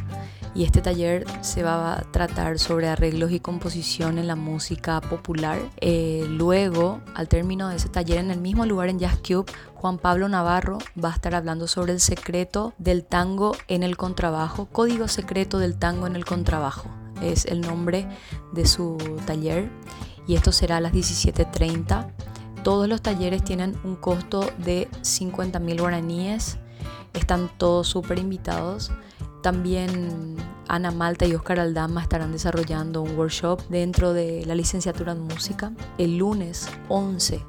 y 0.55 0.65
este 0.65 0.83
taller 0.83 1.25
se 1.41 1.62
va 1.62 1.95
a 1.95 2.03
tratar 2.03 2.59
sobre 2.59 2.88
arreglos 2.88 3.33
y 3.33 3.41
composición 3.41 4.19
en 4.19 4.27
la 4.27 4.37
música 4.37 5.01
popular. 5.01 5.59
Eh, 5.81 6.27
luego, 6.29 7.01
al 7.15 7.29
término 7.29 7.69
de 7.69 7.77
ese 7.77 7.88
taller 7.88 8.19
en 8.19 8.31
el 8.31 8.41
mismo 8.41 8.67
lugar 8.67 8.88
en 8.88 8.99
Jazz 8.99 9.19
Cube, 9.27 9.51
Juan 9.75 9.99
Pablo 9.99 10.29
Navarro 10.29 10.79
va 11.03 11.11
a 11.11 11.15
estar 11.15 11.35
hablando 11.35 11.67
sobre 11.67 11.93
el 11.93 12.01
secreto 12.01 12.75
del 12.79 13.05
tango 13.05 13.57
en 13.69 13.83
el 13.83 13.97
contrabajo, 13.97 14.67
código 14.67 15.09
secreto 15.09 15.59
del 15.59 15.77
tango 15.79 16.07
en 16.07 16.17
el 16.17 16.25
contrabajo. 16.25 16.88
Es 17.23 17.47
el 17.47 17.61
nombre 17.61 18.07
de 18.53 18.67
su 18.67 18.97
taller 19.27 19.71
y 20.27 20.35
esto 20.35 20.53
será 20.53 20.77
a 20.77 20.81
las 20.81 20.93
17.30. 20.93 22.12
Todos 22.62 22.88
los 22.88 23.03
talleres 23.03 23.43
tienen 23.43 23.77
un 23.85 23.97
costo 23.97 24.49
de 24.59 24.88
50 25.01 25.59
mil 25.59 25.81
guaraníes. 25.81 26.59
Están 27.14 27.51
todos 27.59 27.88
súper 27.88 28.18
invitados. 28.18 28.90
También 29.42 30.37
Ana 30.68 30.90
Malta 30.90 31.27
y 31.27 31.35
Oscar 31.35 31.61
Aldama 31.61 32.03
estarán 32.03 32.33
desarrollando 32.33 33.03
un 33.03 33.16
workshop 33.18 33.61
dentro 33.68 34.12
de 34.12 34.46
la 34.46 34.55
licenciatura 34.55 35.12
en 35.12 35.22
música 35.22 35.72
el 35.98 36.18
lunes 36.18 36.68
11 36.88 37.44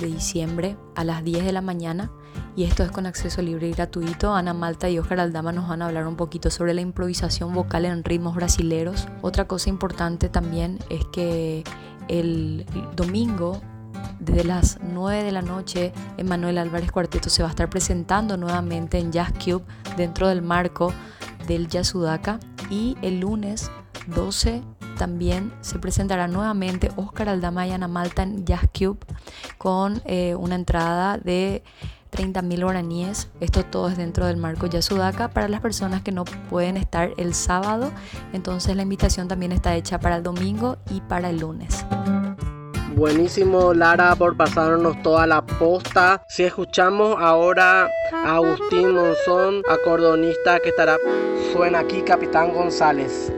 de 0.00 0.06
diciembre 0.06 0.76
a 0.94 1.04
las 1.04 1.22
10 1.24 1.44
de 1.44 1.52
la 1.52 1.60
mañana 1.60 2.10
y 2.54 2.64
esto 2.64 2.82
es 2.82 2.90
con 2.90 3.06
acceso 3.06 3.42
libre 3.42 3.68
y 3.68 3.72
gratuito. 3.72 4.34
Ana 4.34 4.54
Malta 4.54 4.88
y 4.88 4.98
Oscar 4.98 5.20
Aldama 5.20 5.52
nos 5.52 5.68
van 5.68 5.82
a 5.82 5.86
hablar 5.86 6.06
un 6.06 6.16
poquito 6.16 6.50
sobre 6.50 6.72
la 6.72 6.80
improvisación 6.80 7.52
vocal 7.52 7.84
en 7.84 8.02
ritmos 8.02 8.34
brasileros. 8.34 9.08
Otra 9.20 9.46
cosa 9.46 9.68
importante 9.68 10.28
también 10.28 10.78
es 10.88 11.04
que 11.12 11.64
el 12.08 12.64
domingo 12.94 13.60
desde 14.18 14.44
las 14.44 14.78
9 14.82 15.22
de 15.22 15.32
la 15.32 15.42
noche, 15.42 15.92
Emanuel 16.16 16.58
Álvarez 16.58 16.90
Cuarteto 16.90 17.30
se 17.30 17.42
va 17.42 17.48
a 17.48 17.50
estar 17.50 17.70
presentando 17.70 18.36
nuevamente 18.36 18.98
en 18.98 19.12
Jazz 19.12 19.32
Cube 19.32 19.64
dentro 19.96 20.28
del 20.28 20.42
marco 20.42 20.92
del 21.46 21.68
Jazz 21.68 21.88
Sudaca. 21.88 22.40
Y 22.70 22.96
el 23.02 23.20
lunes 23.20 23.70
12 24.08 24.62
también 24.98 25.52
se 25.60 25.78
presentará 25.78 26.26
nuevamente 26.26 26.90
Oscar 26.96 27.28
Aldama 27.28 27.66
y 27.66 27.72
Ana 27.72 27.88
Malta 27.88 28.22
en 28.22 28.44
Jazz 28.44 28.68
Cube 28.76 28.98
con 29.58 30.02
eh, 30.06 30.34
una 30.34 30.54
entrada 30.54 31.18
de 31.18 31.62
30.000 32.12 32.62
guaraníes. 32.62 33.28
Esto 33.40 33.64
todo 33.64 33.88
es 33.88 33.96
dentro 33.96 34.26
del 34.26 34.36
marco 34.36 34.66
Jazz 34.66 34.86
Sudaca 34.86 35.30
para 35.30 35.48
las 35.48 35.60
personas 35.60 36.02
que 36.02 36.12
no 36.12 36.24
pueden 36.24 36.76
estar 36.76 37.12
el 37.16 37.34
sábado. 37.34 37.92
Entonces 38.32 38.74
la 38.74 38.82
invitación 38.82 39.28
también 39.28 39.52
está 39.52 39.74
hecha 39.76 40.00
para 40.00 40.16
el 40.16 40.22
domingo 40.22 40.78
y 40.90 41.00
para 41.02 41.30
el 41.30 41.38
lunes. 41.38 41.84
Buenísimo 42.96 43.74
Lara 43.74 44.16
por 44.16 44.38
pasarnos 44.38 45.02
toda 45.02 45.26
la 45.26 45.44
posta. 45.44 46.22
Si 46.28 46.44
escuchamos 46.44 47.18
ahora 47.20 47.90
a 48.10 48.36
Agustín 48.36 48.94
Monzón, 48.94 49.60
acordonista 49.68 50.58
que 50.60 50.70
estará, 50.70 50.96
suena 51.52 51.80
aquí 51.80 52.00
Capitán 52.00 52.54
González. 52.54 53.30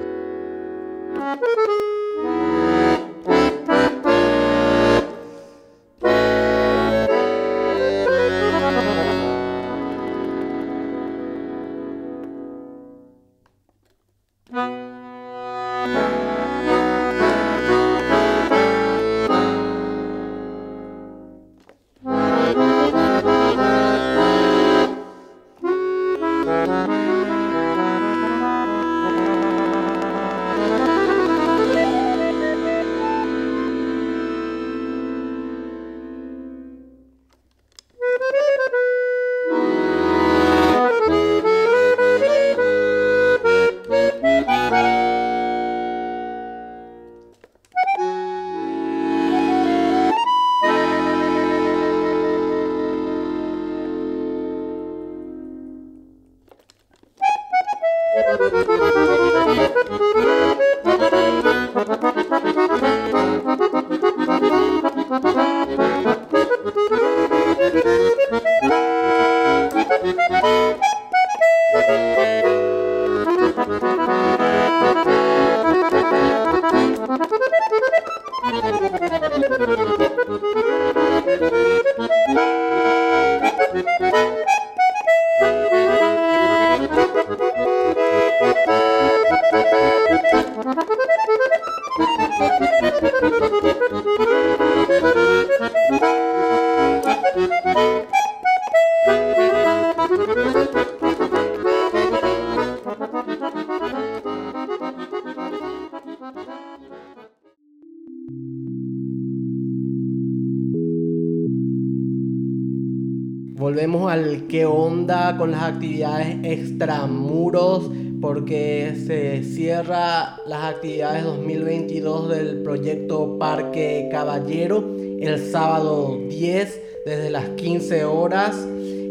Actividades 120.79 121.25
2022 121.25 122.29
del 122.29 122.62
proyecto 122.62 123.37
Parque 123.37 124.09
Caballero 124.12 124.95
el 125.19 125.51
sábado 125.51 126.17
10 126.29 126.81
desde 127.05 127.31
las 127.31 127.49
15 127.49 128.05
horas. 128.05 128.55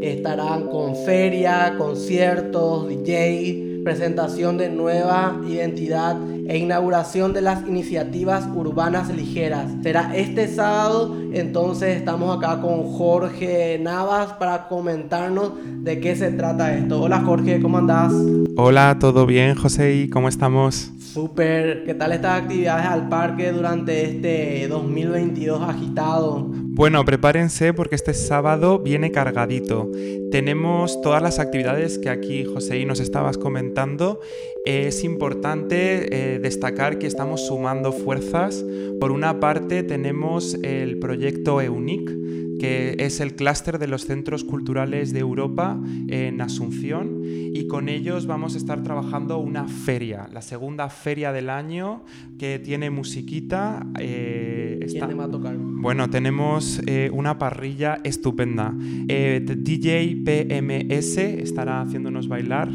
Estarán 0.02 0.70
con 0.70 0.96
feria, 0.96 1.76
conciertos, 1.78 2.88
DJ, 2.88 3.82
presentación 3.84 4.58
de 4.58 4.70
nueva 4.70 5.42
identidad 5.46 6.16
e 6.48 6.58
inauguración 6.58 7.34
de 7.34 7.42
las 7.42 7.68
iniciativas 7.68 8.48
urbanas 8.56 9.10
ligeras. 9.10 9.70
Será 9.84 10.16
este 10.16 10.48
sábado, 10.48 11.16
entonces 11.34 11.98
estamos 11.98 12.38
acá 12.38 12.62
con 12.62 12.84
Jorge 12.84 13.80
Navas 13.82 14.34
para 14.34 14.68
comentarnos 14.68 15.52
de 15.84 16.00
qué 16.00 16.16
se 16.16 16.32
trata 16.32 16.74
esto. 16.74 17.02
Hola 17.02 17.22
Jorge, 17.22 17.62
¿cómo 17.62 17.78
andás? 17.78 18.14
Hola, 18.56 18.98
¿todo 19.00 19.26
bien 19.26 19.56
José? 19.56 19.94
¿Y 19.96 20.10
cómo 20.10 20.30
estamos? 20.30 20.92
Súper, 21.00 21.84
¿qué 21.84 21.94
tal 21.94 22.12
estas 22.12 22.44
actividades 22.44 22.86
al 22.86 23.10
parque 23.10 23.52
durante 23.52 24.06
este 24.06 24.68
2022 24.68 25.62
agitado? 25.68 26.52
Bueno, 26.78 27.04
prepárense 27.04 27.74
porque 27.74 27.96
este 27.96 28.14
sábado 28.14 28.78
viene 28.78 29.12
cargadito. 29.12 29.90
Tenemos 30.30 31.02
todas 31.02 31.24
las 31.24 31.40
actividades 31.40 31.98
que 31.98 32.12
aquí 32.12 32.46
José 32.46 32.86
nos 32.86 33.00
estabas 33.00 33.40
comentando. 33.40 34.20
Es 34.64 35.04
importante 35.04 36.36
eh, 36.36 36.38
destacar 36.38 37.00
que 37.00 37.08
estamos 37.08 37.48
sumando 37.48 37.92
fuerzas. 37.92 38.64
Por 39.00 39.12
una 39.12 39.40
parte 39.40 39.82
tenemos 39.82 40.54
el 40.62 41.00
proyecto 41.00 41.62
EUNIC, 41.62 42.12
que 42.60 42.96
es 43.00 43.20
el 43.20 43.36
clúster 43.36 43.80
de 43.80 43.88
los 43.88 44.06
centros 44.06 44.44
culturales 44.44 45.14
de 45.14 45.20
Europa 45.20 45.80
en 46.08 46.42
Asunción 46.42 47.22
y 47.24 47.68
con 47.68 47.90
ellos 47.90 48.28
vamos 48.28 48.56
a 48.56 48.58
estar 48.58 48.84
trabajando 48.84 49.38
una 49.40 49.68
feria, 49.68 50.30
la 50.34 50.42
segunda 50.42 50.90
feria 50.90 51.32
del 51.32 51.50
año 51.50 52.04
que 52.38 52.60
tiene 52.60 52.90
musiquita. 52.90 53.86
Eh, 54.00 54.86
¿Quién 54.90 55.20
va 55.20 55.26
a 55.26 55.32
tocar? 55.32 55.56
Bueno, 55.58 56.10
tenemos 56.10 56.82
eh, 56.86 57.10
una 57.12 57.38
parrilla 57.38 58.00
estupenda. 58.04 58.74
Eh, 59.08 59.42
DJ 59.46 60.18
PMS 60.26 61.18
estará 61.18 61.82
haciéndonos 61.82 62.28
bailar. 62.28 62.70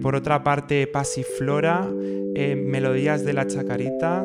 por 0.00 0.14
otra 0.14 0.44
parte, 0.44 0.86
Pasiflora, 0.86 1.86
Melodías 1.86 3.24
de 3.24 3.32
la 3.32 3.46
Chacarita, 3.46 4.24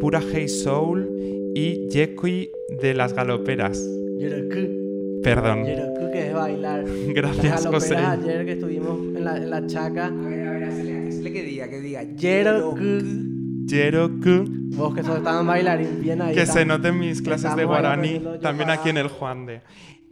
Pura 0.00 0.20
Hey 0.20 0.48
Soul 0.48 1.08
y 1.54 1.88
Jekui 1.90 2.50
de 2.80 2.94
las 2.94 3.12
Galoperas. 3.12 4.01
Perdón. 5.22 5.64
que 5.64 6.28
es 6.28 6.34
bailar. 6.34 6.84
Gracias, 7.14 7.66
José. 7.66 7.96
ayer 7.96 8.44
que 8.44 8.52
estuvimos 8.52 8.98
en 8.98 9.24
la, 9.24 9.36
en 9.36 9.50
la 9.50 9.66
chaca. 9.66 10.06
A 10.06 10.10
ver, 10.10 10.48
a 10.48 10.52
ver, 10.52 10.64
hazle, 10.64 11.32
que 11.32 11.42
diga, 11.42 11.68
que 11.68 11.80
diga. 11.80 12.02
Yeroku. 12.02 12.76
Vos 14.76 14.94
que 14.94 15.02
sos 15.02 15.18
estaban 15.18 15.46
bailarín 15.46 16.02
bien 16.02 16.20
ahí. 16.20 16.34
Que 16.34 16.46
se 16.46 16.64
noten 16.64 16.98
mis 16.98 17.22
clases 17.22 17.54
de 17.56 17.64
guaraní, 17.64 18.20
también 18.40 18.70
aquí 18.70 18.90
en 18.90 18.98
el 18.98 19.08
Juan 19.08 19.46
de. 19.46 19.60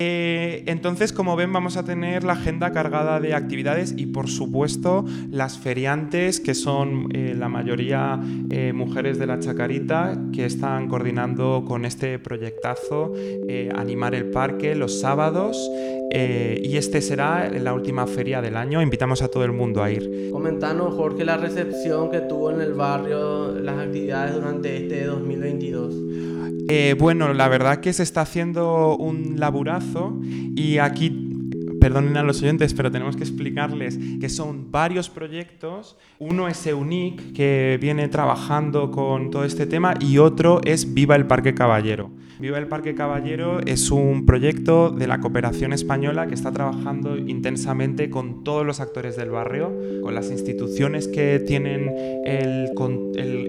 Eh, 0.02 0.62
entonces, 0.64 1.12
como 1.12 1.36
ven, 1.36 1.52
vamos 1.52 1.76
a 1.76 1.84
tener 1.84 2.24
la 2.24 2.32
agenda 2.32 2.72
cargada 2.72 3.20
de 3.20 3.34
actividades 3.34 3.92
y, 3.94 4.06
por 4.06 4.30
supuesto, 4.30 5.04
las 5.30 5.58
feriantes, 5.58 6.40
que 6.40 6.54
son 6.54 7.08
eh, 7.12 7.34
la 7.38 7.50
mayoría 7.50 8.18
eh, 8.48 8.72
mujeres 8.72 9.18
de 9.18 9.26
la 9.26 9.38
Chacarita, 9.38 10.18
que 10.32 10.46
están 10.46 10.88
coordinando 10.88 11.66
con 11.68 11.84
este 11.84 12.18
proyectazo 12.18 13.12
Animar 13.76 14.14
el 14.14 14.30
Parque 14.30 14.74
los 14.74 15.00
sábados. 15.00 15.70
y 16.12 16.76
este 16.76 17.02
será 17.02 17.50
la 17.50 17.74
última 17.74 18.06
feria 18.06 18.40
del 18.40 18.56
año. 18.56 18.80
Invitamos 18.80 19.20
a 19.22 19.28
todo 19.28 19.44
el 19.44 19.52
mundo 19.52 19.82
a 19.82 19.90
ir. 19.90 20.30
Comentanos, 20.32 20.94
Jorge, 20.94 21.24
la 21.24 21.36
recepción 21.36 22.10
que 22.10 22.20
tuvo 22.20 22.50
en 22.50 22.62
el 22.62 22.72
barrio 22.72 23.52
las 23.52 23.78
actividades 23.78 24.34
durante 24.34 24.76
este 24.76 25.04
2022. 25.04 26.39
Eh, 26.72 26.94
bueno, 26.96 27.34
la 27.34 27.48
verdad 27.48 27.80
que 27.80 27.92
se 27.92 28.04
está 28.04 28.20
haciendo 28.20 28.96
un 28.96 29.40
laburazo 29.40 30.16
y 30.54 30.78
aquí 30.78 31.10
perdonen 31.80 32.16
a 32.16 32.22
los 32.22 32.42
oyentes, 32.42 32.74
pero 32.74 32.92
tenemos 32.92 33.16
que 33.16 33.24
explicarles 33.24 33.98
que 34.20 34.28
son 34.28 34.70
varios 34.70 35.10
proyectos. 35.10 35.96
Uno 36.20 36.46
es 36.46 36.64
EUNIC, 36.64 37.32
que 37.32 37.76
viene 37.80 38.06
trabajando 38.06 38.92
con 38.92 39.30
todo 39.32 39.44
este 39.44 39.66
tema, 39.66 39.94
y 39.98 40.18
otro 40.18 40.60
es 40.64 40.94
Viva 40.94 41.16
el 41.16 41.26
Parque 41.26 41.54
Caballero. 41.54 42.12
Viva 42.40 42.56
el 42.56 42.68
Parque 42.68 42.94
Caballero 42.94 43.60
es 43.66 43.90
un 43.90 44.24
proyecto 44.24 44.88
de 44.88 45.06
la 45.06 45.20
cooperación 45.20 45.74
española 45.74 46.26
que 46.26 46.34
está 46.34 46.50
trabajando 46.52 47.18
intensamente 47.18 48.08
con 48.08 48.44
todos 48.44 48.64
los 48.64 48.80
actores 48.80 49.14
del 49.16 49.28
barrio, 49.28 49.70
con 50.02 50.14
las 50.14 50.30
instituciones 50.30 51.06
que 51.06 51.38
tienen 51.40 51.92
el, 52.24 52.70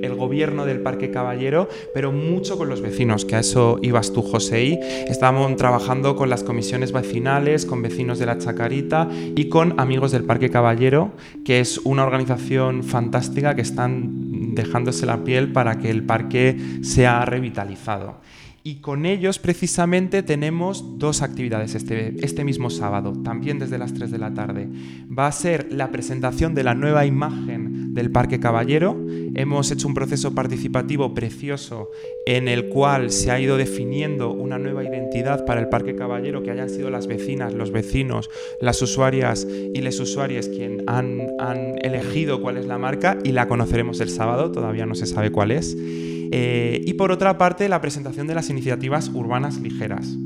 el, 0.04 0.16
gobierno 0.16 0.66
del 0.66 0.82
Parque 0.82 1.10
Caballero, 1.10 1.70
pero 1.94 2.12
mucho 2.12 2.58
con 2.58 2.68
los 2.68 2.82
vecinos, 2.82 3.24
que 3.24 3.38
a 3.38 3.40
eso 3.40 3.80
ibas 3.82 4.12
tú, 4.12 4.22
José. 4.22 4.78
Estamos 5.08 5.56
trabajando 5.56 6.18
con 6.18 6.30
las 6.30 6.44
comisiones 6.44 6.92
vecinales, 6.92 7.66
con 7.66 7.82
vecinos 7.82 8.20
de 8.20 8.26
la 8.26 8.40
Chacarita 8.40 9.08
y 9.38 9.48
con 9.48 9.80
Amigos 9.80 10.12
del 10.12 10.26
Parque 10.26 10.50
Caballero, 10.50 11.14
que 11.46 11.62
es 11.62 11.78
una 11.86 12.04
organización 12.04 12.84
fantástica 12.84 13.56
que 13.56 13.62
están 13.62 14.54
dejándose 14.54 15.06
la 15.06 15.24
piel 15.24 15.54
para 15.54 15.80
que 15.80 15.90
el 15.90 16.04
parque 16.04 16.58
sea 16.82 17.24
revitalizado. 17.24 18.20
Y 18.64 18.76
con 18.76 19.08
ellos 19.08 19.40
precisamente 19.40 20.22
tenemos 20.22 21.00
dos 21.00 21.24
actividades 21.24 21.74
este, 21.74 22.16
este 22.24 22.44
mismo 22.44 22.70
sábado, 22.70 23.14
también 23.24 23.58
desde 23.58 23.80
las 23.80 23.94
3 23.94 24.12
de 24.12 24.18
la 24.20 24.34
tarde. 24.36 24.68
Va 25.18 25.26
a 25.26 25.32
ser 25.32 25.74
la 25.74 25.92
presentación 25.92 26.54
de 26.54 26.64
la 26.64 26.76
nueva 26.76 27.08
imagen 27.08 27.96
del 27.96 28.12
Parque 28.12 28.40
Caballero. 28.40 28.96
Hemos 29.34 29.72
hecho 29.72 29.88
un 29.88 29.96
proceso 29.96 30.36
participativo 30.36 31.14
precioso 31.16 31.90
en 32.28 32.48
el 32.48 32.70
cual 32.70 33.10
se 33.10 33.32
ha 33.32 33.40
ido 33.40 33.58
definiendo 33.58 34.32
una 34.32 34.60
nueva 34.60 34.84
identidad 34.84 35.44
para 35.46 35.60
el 35.60 35.70
Parque 35.70 35.96
Caballero, 35.96 36.44
que 36.44 36.52
hayan 36.52 36.70
sido 36.70 36.92
las 36.92 37.08
vecinas, 37.08 37.56
los 37.56 37.72
vecinos, 37.72 38.30
las 38.60 38.80
usuarias 38.84 39.48
y 39.74 39.82
les 39.82 40.00
usuarias 40.00 40.48
quien 40.48 40.84
han, 40.88 41.30
han 41.40 41.84
elegido 41.84 42.42
cuál 42.42 42.58
es 42.58 42.68
la 42.68 42.78
marca 42.78 43.18
y 43.24 43.32
la 43.32 43.48
conoceremos 43.48 44.00
el 44.02 44.10
sábado, 44.10 44.52
todavía 44.52 44.86
no 44.86 44.94
se 44.94 45.08
sabe 45.08 45.32
cuál 45.32 45.50
es. 45.50 45.76
Eh, 46.32 46.82
y 46.86 46.94
por 46.94 47.12
otra 47.12 47.38
parte, 47.38 47.68
la 47.68 47.82
presentación 47.82 48.28
de 48.28 48.36
las 48.36 48.50
iniciativas 48.50 49.10
urbanas 49.14 49.60
ligeras. 49.60 50.18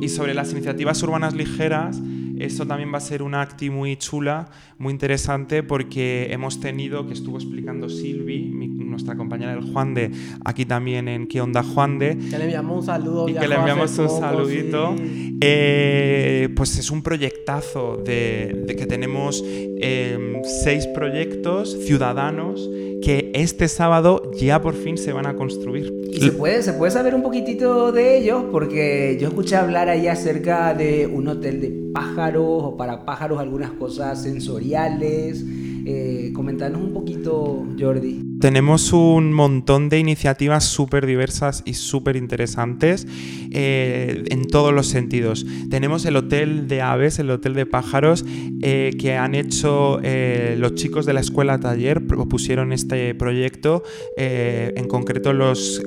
Y 0.00 0.08
sobre 0.08 0.34
las 0.34 0.52
iniciativas 0.52 1.02
urbanas 1.02 1.34
ligeras, 1.34 2.00
esto 2.38 2.66
también 2.66 2.92
va 2.92 2.98
a 2.98 3.00
ser 3.00 3.22
una 3.22 3.40
acti 3.40 3.70
muy 3.70 3.96
chula, 3.96 4.50
muy 4.78 4.92
interesante, 4.92 5.62
porque 5.62 6.28
hemos 6.30 6.60
tenido, 6.60 7.06
que 7.06 7.12
estuvo 7.12 7.36
explicando 7.36 7.88
Silvi, 7.88 8.50
nuestra 8.92 9.16
compañera 9.16 9.54
del 9.54 9.72
Juan 9.72 9.94
de, 9.94 10.10
aquí 10.44 10.66
también 10.66 11.08
en 11.08 11.26
¿Qué 11.26 11.40
onda 11.40 11.62
Juan 11.62 11.98
de? 11.98 12.18
Que 12.18 12.38
le 12.38 12.44
enviamos 12.44 12.80
un 12.80 12.86
saludo. 12.86 13.28
Y 13.28 13.34
que 13.34 13.48
le 13.48 13.54
enviamos 13.54 13.98
un 13.98 14.08
saludito. 14.08 14.94
Eh, 15.40 16.48
pues 16.54 16.78
es 16.78 16.90
un 16.90 17.02
proyectazo 17.02 17.96
de, 18.04 18.64
que 18.76 18.86
tenemos 18.86 19.42
em, 19.46 20.42
seis 20.44 20.86
proyectos 20.88 21.76
ciudadanos 21.84 22.68
que 23.02 23.32
este 23.34 23.68
sábado 23.68 24.30
ya 24.32 24.62
por 24.62 24.74
fin 24.74 24.96
se 24.96 25.12
van 25.12 25.26
a 25.26 25.34
construir. 25.34 25.92
Y 26.10 26.20
se 26.20 26.32
puede, 26.32 26.62
se 26.62 26.72
puede 26.72 26.92
saber 26.92 27.14
un 27.14 27.22
poquitito 27.22 27.92
de 27.92 28.18
ellos 28.18 28.44
porque 28.50 29.18
yo 29.20 29.28
escuché 29.28 29.56
hablar 29.56 29.88
ahí 29.88 30.06
acerca 30.08 30.72
de 30.74 31.06
un 31.06 31.28
hotel 31.28 31.60
de 31.60 31.90
pájaros 31.92 32.44
o 32.46 32.76
para 32.76 33.04
pájaros 33.04 33.40
algunas 33.40 33.72
cosas 33.72 34.22
sensoriales. 34.22 35.44
Eh, 35.84 36.32
comentanos 36.34 36.80
un 36.80 36.92
poquito, 36.92 37.66
Jordi. 37.78 38.31
Tenemos 38.42 38.92
un 38.92 39.32
montón 39.32 39.88
de 39.88 40.00
iniciativas 40.00 40.64
súper 40.64 41.06
diversas 41.06 41.62
y 41.64 41.74
súper 41.74 42.16
interesantes 42.16 43.06
eh, 43.52 44.24
en 44.30 44.48
todos 44.48 44.74
los 44.74 44.88
sentidos. 44.88 45.46
Tenemos 45.70 46.04
el 46.06 46.16
hotel 46.16 46.66
de 46.66 46.82
aves, 46.82 47.20
el 47.20 47.30
hotel 47.30 47.54
de 47.54 47.66
pájaros, 47.66 48.24
eh, 48.62 48.90
que 48.98 49.14
han 49.14 49.36
hecho 49.36 50.00
eh, 50.02 50.56
los 50.58 50.74
chicos 50.74 51.06
de 51.06 51.12
la 51.12 51.20
escuela 51.20 51.60
taller, 51.60 52.04
propusieron 52.04 52.72
este 52.72 53.14
proyecto, 53.14 53.84
en 54.16 54.88
concreto 54.88 55.32
los 55.32 55.80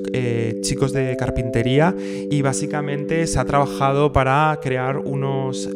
chicos 0.61 0.93
de 0.93 1.17
carpintería, 1.17 1.93
y 2.31 2.41
básicamente 2.41 3.27
se 3.27 3.37
ha 3.37 3.43
trabajado 3.43 4.13
para 4.13 4.57
crear 4.63 4.99
unos 4.99 5.69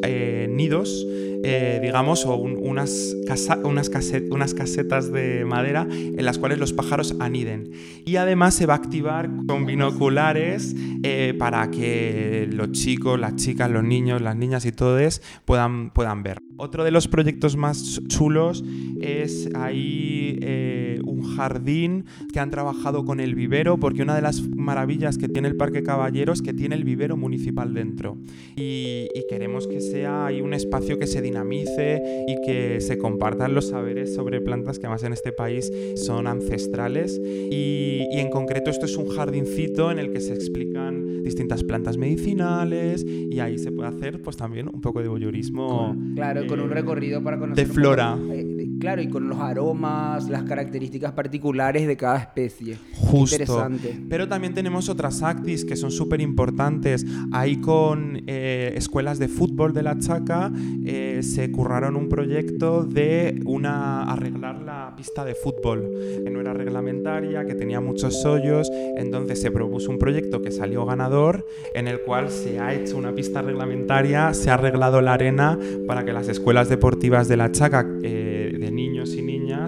nidos. 0.48 1.06
Digamos, 1.42 2.26
o 2.26 2.36
unas, 2.36 3.16
unas, 3.64 3.90
unas 4.32 4.54
casetas 4.54 5.12
de 5.12 5.46
madera 5.46 5.88
en 5.90 6.24
las 6.26 6.38
cuales 6.38 6.60
los 6.60 6.74
pájaros 6.74 7.16
aniden. 7.20 7.72
Y 8.06 8.18
además 8.18 8.56
se 8.56 8.66
va 8.66 8.74
a 8.74 8.78
activar 8.78 9.30
con 9.48 9.66
binoculares 9.66 10.76
eh, 11.04 11.34
para 11.38 11.72
que 11.72 12.48
los 12.52 12.72
chicos, 12.72 13.20
las 13.20 13.36
chicas, 13.36 13.72
los 13.72 13.84
niños, 13.84 14.22
las 14.22 14.36
niñas 14.36 14.66
y 14.66 14.72
todos 14.72 15.22
puedan, 15.46 15.92
puedan 15.92 16.24
ver. 16.24 16.40
Otro 16.58 16.84
de 16.84 16.92
los 16.92 17.08
proyectos 17.08 17.56
más 17.56 18.02
chulos 18.08 18.64
es 19.00 19.50
ahí 19.56 20.38
eh, 20.42 20.89
un 21.20 21.36
jardín 21.36 22.06
que 22.32 22.40
han 22.40 22.50
trabajado 22.50 23.06
con 23.06 23.20
el 23.20 23.36
vivero, 23.36 23.78
porque 23.78 24.02
una 24.02 24.16
de 24.16 24.22
las 24.22 24.42
maravillas 24.42 25.18
que 25.18 25.28
tiene 25.28 25.48
el 25.48 25.56
Parque 25.56 25.84
Caballero 25.84 26.34
es 26.34 26.42
que 26.42 26.54
tiene 26.54 26.76
el 26.76 26.84
vivero 26.84 27.18
municipal 27.18 27.74
dentro. 27.74 28.18
Y, 28.56 29.08
queremos 29.30 29.68
que 29.68 29.80
sea 29.80 30.26
ahí 30.26 30.42
un 30.42 30.56
espacio 30.56 30.98
que 30.98 31.06
se 31.06 31.22
dinamice 31.22 32.02
y 32.28 32.42
que 32.42 32.82
se 32.82 32.98
compartan 32.98 33.54
los 33.54 33.68
saberes 33.68 34.16
sobre 34.16 34.42
plantas 34.42 34.80
que 34.80 34.88
además 34.88 35.04
en 35.04 35.14
este 35.14 35.32
país 35.32 35.72
son 35.96 36.26
ancestrales. 36.26 37.22
Y, 37.24 38.08
y 38.12 38.20
en 38.20 38.32
concreto 38.32 38.72
esto 38.72 38.88
es 38.88 38.98
un 38.98 39.10
jardincito 39.10 39.92
en 39.92 40.00
el 40.00 40.12
que 40.12 40.20
se 40.20 40.34
explican 40.34 41.22
distintas 41.24 41.64
plantas 41.64 41.98
medicinales 41.98 43.06
y 43.06 43.40
ahí 43.40 43.60
se 43.60 43.72
puede 43.72 43.90
hacer 43.90 44.22
pues 44.22 44.36
también 44.36 44.68
un 44.74 44.82
poco 44.82 45.02
de 45.02 45.08
voyeurismo. 45.08 45.96
Claro, 46.16 46.48
con 46.48 46.60
un 46.60 46.70
recorrido 46.70 47.24
para 47.24 47.38
conocer. 47.38 47.68
De 47.68 47.72
flora. 47.72 48.18
Eh, 48.32 48.59
claro, 48.80 49.02
y 49.02 49.10
con 49.10 49.28
los 49.30 49.40
aromas, 49.40 50.30
las 50.30 50.44
características 50.44 51.12
particulares 51.12 51.88
de 51.88 51.98
cada 51.98 52.18
especie. 52.18 52.78
Justo. 52.96 53.36
Interesante. 53.36 54.00
Pero 54.10 54.28
también 54.28 54.54
tenemos 54.54 54.90
otras 54.90 55.22
actis 55.22 55.66
que 55.66 55.76
son 55.76 55.92
súper 55.92 56.22
importantes. 56.22 57.06
Ahí 57.32 57.58
con 57.58 58.24
eh, 58.28 58.74
escuelas 58.76 59.20
de 59.20 59.28
fútbol 59.28 59.74
de 59.74 59.84
la 59.84 59.98
Chaca 60.00 60.52
eh, 60.86 61.20
se 61.24 61.52
curraron 61.52 61.96
un 61.96 62.10
proyecto 62.10 62.84
de 62.84 63.42
una 63.46 64.04
arreglar 64.04 64.62
la 64.62 64.94
pista 64.96 65.24
de 65.26 65.36
fútbol, 65.36 65.90
que 66.24 66.30
no 66.30 66.42
era 66.42 66.54
reglamentaria, 66.54 67.46
que 67.46 67.56
tenía 67.56 67.82
muchos 67.82 68.26
hoyos. 68.26 68.70
Entonces 68.98 69.42
se 69.42 69.52
propuso 69.52 69.92
un 69.92 70.00
proyecto 70.00 70.42
que 70.42 70.52
salió 70.52 70.86
ganador, 70.86 71.46
en 71.74 71.88
el 71.88 72.02
cual 72.02 72.30
se 72.30 72.60
ha 72.60 72.74
hecho 72.74 72.98
una 72.98 73.14
pista 73.14 73.42
reglamentaria, 73.42 74.34
se 74.34 74.50
ha 74.50 74.56
arreglado 74.56 75.02
la 75.02 75.14
arena 75.14 75.58
para 75.88 76.06
que 76.06 76.14
las 76.14 76.28
escuelas 76.28 76.70
deportivas 76.70 77.28
de 77.28 77.38
la 77.38 77.52
Chaca 77.52 77.86
eh, 78.04 78.39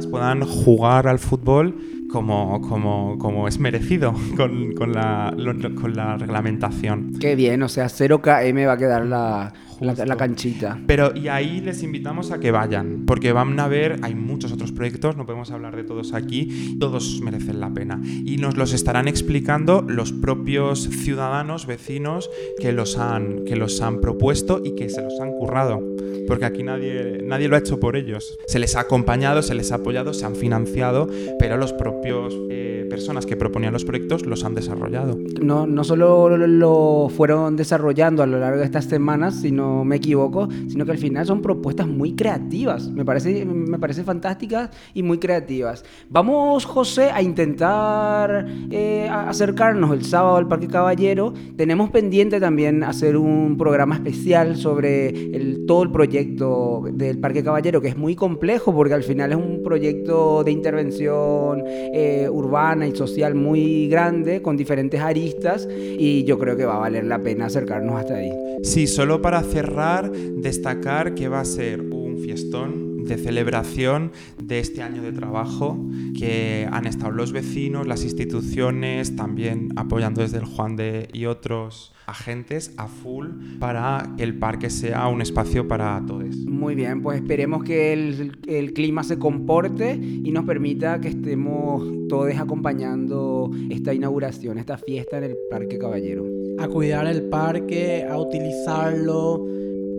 puedan 0.10 0.42
jugar 0.42 1.08
al 1.08 1.20
fútbol 1.20 1.76
como, 2.12 2.62
como, 2.62 3.18
como 3.18 3.48
es 3.48 3.60
merecido 3.60 4.14
con, 4.38 4.74
con, 4.74 4.94
la, 4.94 5.34
con 5.80 5.94
la 5.94 6.18
reglamentación. 6.18 7.14
Qué 7.20 7.36
bien, 7.36 7.64
o 7.64 7.70
sea, 7.70 7.86
0KM 7.86 8.68
va 8.68 8.74
a 8.74 8.78
quedar 8.78 9.06
la, 9.06 9.54
la, 9.82 10.16
canchita. 10.16 10.80
Pero 10.86 11.12
y 11.16 11.28
ahí 11.28 11.62
les 11.62 11.84
invitamos 11.84 12.32
a 12.32 12.40
que 12.40 12.52
vayan, 12.52 13.06
porque 13.06 13.32
van 13.34 13.60
a 13.60 13.68
ver, 13.68 14.00
hay 14.04 14.16
muchos 14.16 14.52
otros 14.52 14.72
proyectos, 14.72 15.18
no 15.18 15.26
podemos 15.26 15.52
hablar 15.52 15.76
de 15.76 15.84
todos 15.84 16.14
aquí, 16.14 16.78
todos 16.80 17.20
merecen 17.22 17.60
la 17.60 17.74
pena. 17.74 18.02
Y 18.04 18.38
nos 18.38 18.58
los 18.58 18.74
estarán 18.74 19.08
explicando 19.08 19.82
los 19.82 20.12
propios 20.12 20.88
ciudadanos, 20.90 21.66
vecinos, 21.66 22.30
que 22.60 22.72
los 22.72 22.98
han, 22.98 23.44
que 23.46 23.56
los 23.56 23.82
han 23.82 24.02
propuesto 24.02 24.62
y 24.64 24.76
que 24.76 24.90
se 24.90 25.02
los 25.02 25.20
han 25.20 25.32
currado. 25.32 25.82
Porque 26.28 26.46
aquí 26.46 26.64
nadie, 26.64 27.22
nadie 27.24 27.48
lo 27.48 27.56
ha 27.56 27.60
hecho 27.60 27.80
por 27.80 27.96
ellos. 27.96 28.38
Se 28.48 28.60
les 28.60 28.76
ha 28.76 28.82
acompañado, 28.82 29.42
se 29.42 29.56
les 29.56 29.72
ha 29.72 29.76
apoyado, 29.76 30.14
se 30.14 30.26
han 30.26 30.36
financiado, 30.36 31.10
pero 31.40 31.58
los 31.58 31.74
propios... 31.74 32.38
Eh, 32.50 32.81
personas 32.92 33.26
que 33.26 33.38
proponían 33.38 33.72
los 33.72 33.86
proyectos 33.86 34.26
los 34.26 34.44
han 34.44 34.54
desarrollado. 34.54 35.18
No, 35.42 35.66
no 35.66 35.84
solo 35.86 36.36
lo 36.36 37.08
fueron 37.10 37.56
desarrollando 37.56 38.22
a 38.22 38.28
lo 38.28 38.38
largo 38.38 38.60
de 38.60 38.66
estas 38.66 38.84
semanas, 38.84 39.36
si 39.36 39.52
no 39.52 39.86
me 39.86 39.96
equivoco, 39.96 40.50
sino 40.68 40.86
que 40.86 40.92
al 40.92 40.98
final 40.98 41.26
son 41.26 41.42
propuestas 41.42 41.88
muy 41.88 42.16
creativas. 42.16 42.90
Me 42.90 43.06
parece, 43.06 43.46
me 43.46 43.80
parece 43.80 44.04
fantásticas 44.04 44.72
y 44.94 45.04
muy 45.04 45.20
creativas. 45.20 45.86
Vamos, 46.10 46.66
José, 46.66 47.12
a 47.12 47.22
intentar 47.22 48.46
eh, 48.70 49.08
acercarnos 49.10 49.94
el 49.94 50.04
sábado 50.04 50.36
al 50.36 50.50
Parque 50.50 50.68
Caballero. 50.68 51.34
Tenemos 51.56 51.92
pendiente 51.92 52.42
también 52.42 52.84
hacer 52.84 53.16
un 53.16 53.56
programa 53.58 53.96
especial 53.96 54.58
sobre 54.58 55.08
el, 55.34 55.66
todo 55.66 55.84
el 55.84 55.92
proyecto 55.92 56.84
del 56.92 57.20
Parque 57.20 57.42
Caballero, 57.42 57.80
que 57.80 57.88
es 57.88 57.98
muy 57.98 58.16
complejo 58.16 58.74
porque 58.76 58.96
al 58.96 59.04
final 59.04 59.32
es 59.32 59.38
un 59.38 59.64
proyecto 59.64 60.44
de 60.44 60.52
intervención 60.52 61.64
eh, 61.66 62.28
urbana 62.30 62.81
y 62.88 62.96
social 62.96 63.36
muy 63.36 63.88
grande 63.88 64.42
con 64.42 64.58
diferentes 64.58 65.00
aristas 65.00 65.68
y 65.70 66.24
yo 66.24 66.38
creo 66.38 66.58
que 66.58 66.66
va 66.66 66.76
a 66.76 66.80
valer 66.80 67.06
la 67.06 67.22
pena 67.22 67.46
acercarnos 67.46 68.00
hasta 68.00 68.16
ahí. 68.16 68.32
Sí, 68.64 68.88
solo 68.88 69.22
para 69.22 69.42
cerrar, 69.44 70.12
destacar 70.12 71.16
que 71.16 71.28
va 71.28 71.40
a 71.40 71.46
ser 71.46 71.82
un 71.82 72.20
fiestón 72.20 72.91
de 73.06 73.18
celebración 73.18 74.12
de 74.42 74.60
este 74.60 74.82
año 74.82 75.02
de 75.02 75.12
trabajo 75.12 75.78
que 76.18 76.68
han 76.72 76.86
estado 76.86 77.12
los 77.12 77.32
vecinos, 77.32 77.88
las 77.88 78.04
instituciones, 78.04 79.16
también 79.16 79.70
apoyando 79.76 80.22
desde 80.22 80.38
el 80.38 80.46
Juan 80.46 80.76
de 80.76 81.10
y 81.14 81.26
otros 81.26 81.94
agentes 82.08 82.74
a 82.78 82.88
full 82.88 83.28
para 83.60 84.14
que 84.18 84.24
el 84.24 84.38
parque 84.38 84.70
sea 84.70 85.08
un 85.08 85.22
espacio 85.22 85.68
para 85.68 86.04
todos. 86.06 86.36
Muy 86.36 86.76
bien, 86.76 87.02
pues 87.02 87.22
esperemos 87.22 87.64
que 87.64 87.94
el, 87.94 88.38
el 88.48 88.74
clima 88.74 89.04
se 89.04 89.18
comporte 89.18 89.96
y 89.96 90.32
nos 90.32 90.46
permita 90.46 91.00
que 91.00 91.10
estemos 91.10 91.84
todos 92.10 92.36
acompañando 92.36 93.52
esta 93.70 93.94
inauguración, 93.94 94.58
esta 94.58 94.78
fiesta 94.78 95.18
en 95.18 95.24
el 95.26 95.38
Parque 95.50 95.78
Caballero. 95.78 96.26
A 96.60 96.68
cuidar 96.68 97.08
el 97.08 97.24
parque, 97.24 98.06
a 98.10 98.18
utilizarlo, 98.18 99.46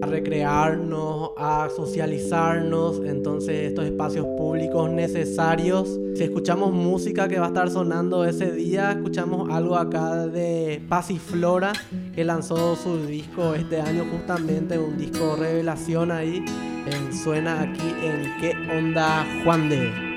a 0.02 0.06
recrearnos, 0.06 1.30
a 1.36 1.68
socializarnos. 1.74 3.00
Entonces 3.06 3.68
estos 3.68 3.84
espacios 3.84 4.26
públicos 4.36 4.90
necesarios. 4.90 5.98
Si 6.16 6.24
escuchamos 6.24 6.72
música 6.72 7.28
que 7.28 7.38
va 7.38 7.46
a 7.46 7.48
estar 7.48 7.70
sonando 7.70 8.24
ese 8.24 8.52
día, 8.52 8.92
escuchamos 8.92 9.48
algo 9.50 9.76
acá 9.76 10.26
de 10.26 10.82
Pasiflora, 10.88 11.72
que 12.14 12.24
lanzó 12.24 12.76
su 12.76 13.06
disco 13.06 13.54
este 13.54 13.80
año 13.80 14.04
justamente, 14.10 14.78
un 14.78 14.98
disco 14.98 15.36
revelación 15.36 16.10
ahí. 16.10 16.44
Eh, 16.86 17.12
suena 17.12 17.62
aquí 17.62 17.94
en 18.02 18.40
qué 18.40 18.54
onda 18.76 19.24
Juan 19.44 19.68
de... 19.68 20.11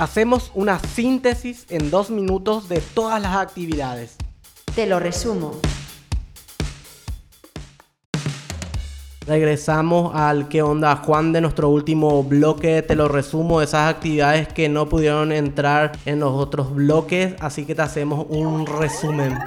Hacemos 0.00 0.50
una 0.54 0.78
síntesis 0.78 1.66
en 1.68 1.90
dos 1.90 2.08
minutos 2.08 2.70
de 2.70 2.80
todas 2.80 3.20
las 3.20 3.36
actividades. 3.36 4.16
Te 4.74 4.86
lo 4.86 4.98
resumo. 4.98 5.60
Regresamos 9.26 10.14
al 10.14 10.48
qué 10.48 10.62
onda 10.62 10.96
Juan 10.96 11.34
de 11.34 11.42
nuestro 11.42 11.68
último 11.68 12.24
bloque. 12.24 12.80
Te 12.80 12.96
lo 12.96 13.08
resumo, 13.08 13.60
esas 13.60 13.90
actividades 13.90 14.48
que 14.48 14.70
no 14.70 14.88
pudieron 14.88 15.32
entrar 15.32 15.92
en 16.06 16.20
los 16.20 16.32
otros 16.32 16.74
bloques. 16.74 17.34
Así 17.38 17.66
que 17.66 17.74
te 17.74 17.82
hacemos 17.82 18.24
un 18.30 18.64
resumen. 18.64 19.38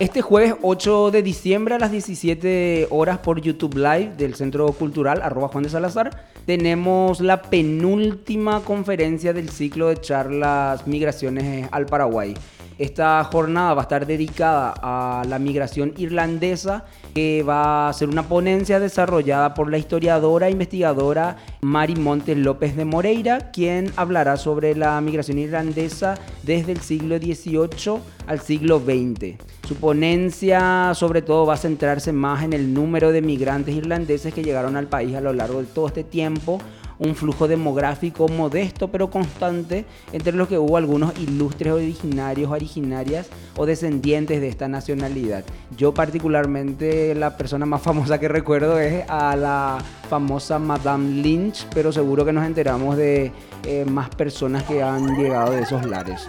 Este 0.00 0.22
jueves 0.22 0.56
8 0.60 1.12
de 1.12 1.22
diciembre 1.22 1.76
a 1.76 1.78
las 1.78 1.92
17 1.92 2.88
horas 2.90 3.18
por 3.18 3.40
YouTube 3.40 3.76
Live 3.76 4.14
del 4.18 4.34
Centro 4.34 4.66
Cultural 4.72 5.22
arroba 5.22 5.46
Juan 5.46 5.62
de 5.62 5.70
Salazar 5.70 6.33
tenemos 6.46 7.20
la 7.20 7.42
penúltima 7.42 8.60
conferencia 8.60 9.32
del 9.32 9.48
ciclo 9.48 9.88
de 9.88 10.00
charlas 10.00 10.86
Migraciones 10.86 11.68
al 11.70 11.86
Paraguay. 11.86 12.34
Esta 12.78 13.22
jornada 13.24 13.74
va 13.74 13.82
a 13.82 13.84
estar 13.84 14.04
dedicada 14.04 14.74
a 14.82 15.24
la 15.28 15.38
migración 15.38 15.94
irlandesa, 15.96 16.84
que 17.14 17.44
va 17.44 17.88
a 17.88 17.92
ser 17.92 18.08
una 18.08 18.24
ponencia 18.24 18.80
desarrollada 18.80 19.54
por 19.54 19.70
la 19.70 19.78
historiadora 19.78 20.48
e 20.48 20.50
investigadora 20.50 21.36
Mari 21.60 21.94
Montes 21.94 22.36
López 22.36 22.74
de 22.74 22.84
Moreira, 22.84 23.52
quien 23.52 23.92
hablará 23.94 24.36
sobre 24.36 24.74
la 24.74 25.00
migración 25.00 25.38
irlandesa 25.38 26.16
desde 26.42 26.72
el 26.72 26.80
siglo 26.80 27.18
XVIII 27.18 28.00
al 28.26 28.40
siglo 28.40 28.80
XX. 28.80 29.36
Su 29.68 29.76
ponencia 29.76 30.92
sobre 30.94 31.22
todo 31.22 31.46
va 31.46 31.54
a 31.54 31.58
centrarse 31.58 32.12
más 32.12 32.42
en 32.42 32.52
el 32.52 32.74
número 32.74 33.12
de 33.12 33.22
migrantes 33.22 33.74
irlandeses 33.74 34.34
que 34.34 34.42
llegaron 34.42 34.76
al 34.76 34.88
país 34.88 35.14
a 35.14 35.20
lo 35.20 35.32
largo 35.32 35.60
de 35.60 35.66
todo 35.66 35.86
este 35.86 36.02
tiempo, 36.02 36.58
un 36.98 37.14
flujo 37.14 37.48
demográfico 37.48 38.28
modesto 38.28 38.88
pero 38.88 39.10
constante, 39.10 39.84
entre 40.12 40.32
los 40.32 40.48
que 40.48 40.58
hubo 40.58 40.76
algunos 40.76 41.18
ilustres 41.18 41.72
originarios, 41.72 42.50
originarias 42.50 43.28
o 43.56 43.66
descendientes 43.66 44.40
de 44.40 44.48
esta 44.48 44.68
nacionalidad. 44.68 45.44
Yo 45.76 45.94
particularmente 45.94 47.14
la 47.14 47.36
persona 47.36 47.66
más 47.66 47.82
famosa 47.82 48.18
que 48.18 48.28
recuerdo 48.28 48.78
es 48.78 49.08
a 49.08 49.36
la 49.36 49.78
famosa 50.08 50.58
Madame 50.58 51.22
Lynch, 51.22 51.66
pero 51.74 51.92
seguro 51.92 52.24
que 52.24 52.32
nos 52.32 52.46
enteramos 52.46 52.96
de 52.96 53.32
eh, 53.64 53.84
más 53.84 54.08
personas 54.10 54.62
que 54.64 54.82
han 54.82 55.16
llegado 55.16 55.52
de 55.52 55.62
esos 55.62 55.84
lares. 55.86 56.28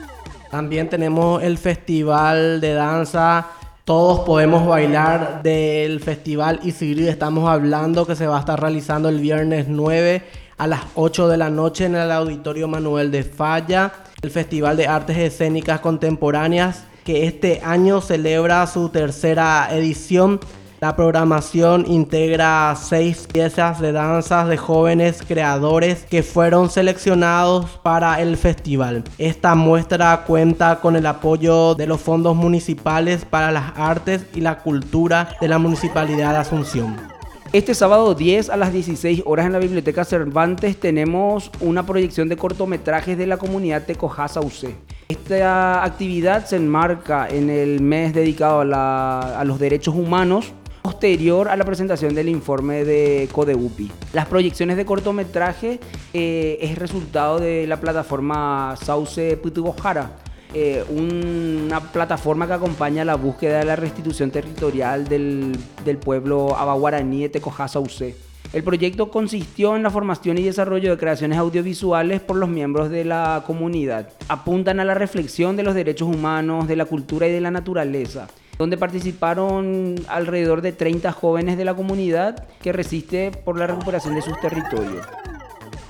También 0.49 0.89
tenemos 0.89 1.43
el 1.43 1.57
festival 1.57 2.61
de 2.61 2.73
danza. 2.73 3.47
Todos 3.83 4.21
podemos 4.21 4.65
bailar 4.65 5.43
del 5.43 5.99
festival 5.99 6.59
Isigrid. 6.63 7.07
Estamos 7.07 7.49
hablando 7.49 8.07
que 8.07 8.15
se 8.15 8.25
va 8.25 8.37
a 8.37 8.39
estar 8.39 8.59
realizando 8.59 9.09
el 9.09 9.19
viernes 9.19 9.67
9 9.67 10.23
a 10.57 10.67
las 10.67 10.81
8 10.95 11.27
de 11.27 11.37
la 11.37 11.49
noche 11.49 11.85
en 11.85 11.95
el 11.95 12.11
Auditorio 12.11 12.67
Manuel 12.67 13.11
de 13.11 13.23
Falla. 13.23 13.91
El 14.21 14.31
Festival 14.31 14.77
de 14.77 14.87
Artes 14.87 15.17
Escénicas 15.17 15.79
Contemporáneas 15.79 16.83
que 17.05 17.27
este 17.27 17.61
año 17.63 18.01
celebra 18.01 18.65
su 18.65 18.89
tercera 18.89 19.67
edición. 19.71 20.39
La 20.81 20.95
programación 20.95 21.85
integra 21.87 22.75
seis 22.75 23.27
piezas 23.31 23.79
de 23.79 23.91
danzas 23.91 24.49
de 24.49 24.57
jóvenes 24.57 25.21
creadores 25.25 26.03
que 26.03 26.23
fueron 26.23 26.69
seleccionados 26.69 27.79
para 27.83 28.21
el 28.21 28.37
festival. 28.37 29.03
Esta 29.17 29.55
muestra 29.55 30.23
cuenta 30.25 30.81
con 30.81 30.95
el 30.95 31.05
apoyo 31.05 31.75
de 31.75 31.87
los 31.87 32.01
fondos 32.01 32.35
municipales 32.35 33.23
para 33.23 33.51
las 33.51 33.73
artes 33.77 34.25
y 34.33 34.41
la 34.41 34.59
cultura 34.59 35.29
de 35.39 35.47
la 35.47 35.59
Municipalidad 35.59 36.31
de 36.31 36.37
Asunción. 36.37 37.14
Este 37.55 37.73
sábado 37.73 38.13
10 38.15 38.49
a 38.49 38.57
las 38.57 38.73
16 38.73 39.23
horas 39.25 39.45
en 39.45 39.53
la 39.53 39.59
Biblioteca 39.59 40.03
Cervantes 40.03 40.75
tenemos 40.77 41.49
una 41.61 41.85
proyección 41.85 42.27
de 42.27 42.35
cortometrajes 42.35 43.17
de 43.17 43.27
la 43.27 43.37
comunidad 43.37 43.85
Tecojasa 43.85 44.41
UC. 44.41 44.71
Esta 45.07 45.81
actividad 45.85 46.45
se 46.45 46.57
enmarca 46.57 47.29
en 47.29 47.49
el 47.49 47.79
mes 47.79 48.13
dedicado 48.13 48.59
a, 48.59 48.65
la- 48.65 49.39
a 49.39 49.45
los 49.45 49.57
derechos 49.57 49.95
humanos 49.95 50.51
posterior 50.81 51.47
a 51.47 51.55
la 51.55 51.63
presentación 51.63 52.13
del 52.13 52.27
informe 52.27 52.83
de 52.83 53.29
CODEUPI. 53.31 53.89
Las 54.11 54.25
proyecciones 54.27 54.75
de 54.75 54.85
cortometraje 54.85 55.79
eh, 56.13 56.57
es 56.59 56.77
resultado 56.77 57.39
de 57.39 57.67
la 57.67 57.79
plataforma 57.79 58.75
Sauce 58.83 59.37
Putugojara, 59.37 60.11
eh, 60.57 60.85
una 60.87 61.81
plataforma 61.91 62.47
que 62.47 62.53
acompaña 62.53 63.03
la 63.03 63.15
búsqueda 63.15 63.59
de 63.59 63.65
la 63.65 63.75
restitución 63.75 64.31
territorial 64.31 65.05
del, 65.05 65.51
del 65.83 65.97
pueblo 65.97 66.55
abaguaraní 66.55 67.23
de 67.23 67.27
Tecojasa 67.27 67.81
UC. 67.81 68.15
El 68.53 68.63
proyecto 68.63 69.11
consistió 69.11 69.75
en 69.75 69.83
la 69.83 69.89
formación 69.89 70.37
y 70.37 70.43
desarrollo 70.43 70.91
de 70.91 70.97
creaciones 70.97 71.39
audiovisuales 71.39 72.21
por 72.21 72.37
los 72.37 72.47
miembros 72.47 72.89
de 72.89 73.03
la 73.03 73.43
comunidad. 73.45 74.07
Apuntan 74.29 74.79
a 74.79 74.85
la 74.85 74.93
reflexión 74.93 75.57
de 75.57 75.63
los 75.63 75.75
derechos 75.75 76.07
humanos, 76.07 76.69
de 76.69 76.77
la 76.77 76.85
cultura 76.85 77.27
y 77.27 77.33
de 77.33 77.41
la 77.41 77.51
naturaleza, 77.51 78.27
donde 78.57 78.77
participaron 78.77 79.95
alrededor 80.07 80.61
de 80.61 80.71
30 80.71 81.11
jóvenes 81.11 81.57
de 81.57 81.65
la 81.65 81.73
comunidad 81.73 82.47
que 82.61 82.71
resiste 82.71 83.31
por 83.43 83.59
la 83.59 83.67
recuperación 83.67 84.15
de 84.15 84.21
sus 84.21 84.39
territorios. 84.39 85.05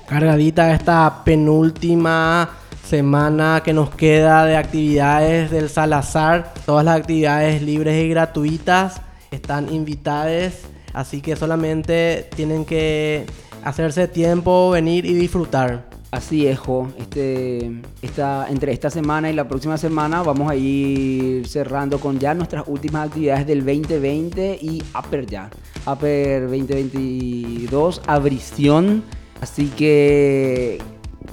Cargadita 0.08 0.72
esta 0.72 1.22
penúltima 1.24 2.50
semana 2.86 3.62
que 3.64 3.72
nos 3.72 3.90
queda 3.90 4.44
de 4.44 4.56
actividades 4.56 5.50
del 5.50 5.68
Salazar. 5.68 6.54
Todas 6.64 6.84
las 6.84 7.00
actividades 7.00 7.60
libres 7.60 8.02
y 8.04 8.08
gratuitas 8.08 9.00
están 9.32 9.72
invitadas, 9.74 10.60
así 10.92 11.20
que 11.20 11.34
solamente 11.34 12.28
tienen 12.36 12.64
que 12.64 13.26
hacerse 13.64 14.06
tiempo, 14.06 14.70
venir 14.70 15.04
y 15.04 15.14
disfrutar. 15.14 15.90
Así 16.12 16.46
es. 16.46 16.60
Este, 16.98 17.72
entre 18.48 18.72
esta 18.72 18.88
semana 18.88 19.28
y 19.30 19.34
la 19.34 19.48
próxima 19.48 19.76
semana 19.76 20.22
vamos 20.22 20.48
a 20.48 20.54
ir 20.54 21.46
cerrando 21.48 21.98
con 21.98 22.20
ya 22.20 22.34
nuestras 22.34 22.64
últimas 22.68 23.08
actividades 23.08 23.48
del 23.48 23.66
2020 23.66 24.58
y 24.62 24.82
Upper 24.96 25.26
ya. 25.26 25.50
Upper 25.86 26.42
2022, 26.42 28.02
abrición. 28.06 29.02
Así 29.40 29.66
que, 29.76 30.80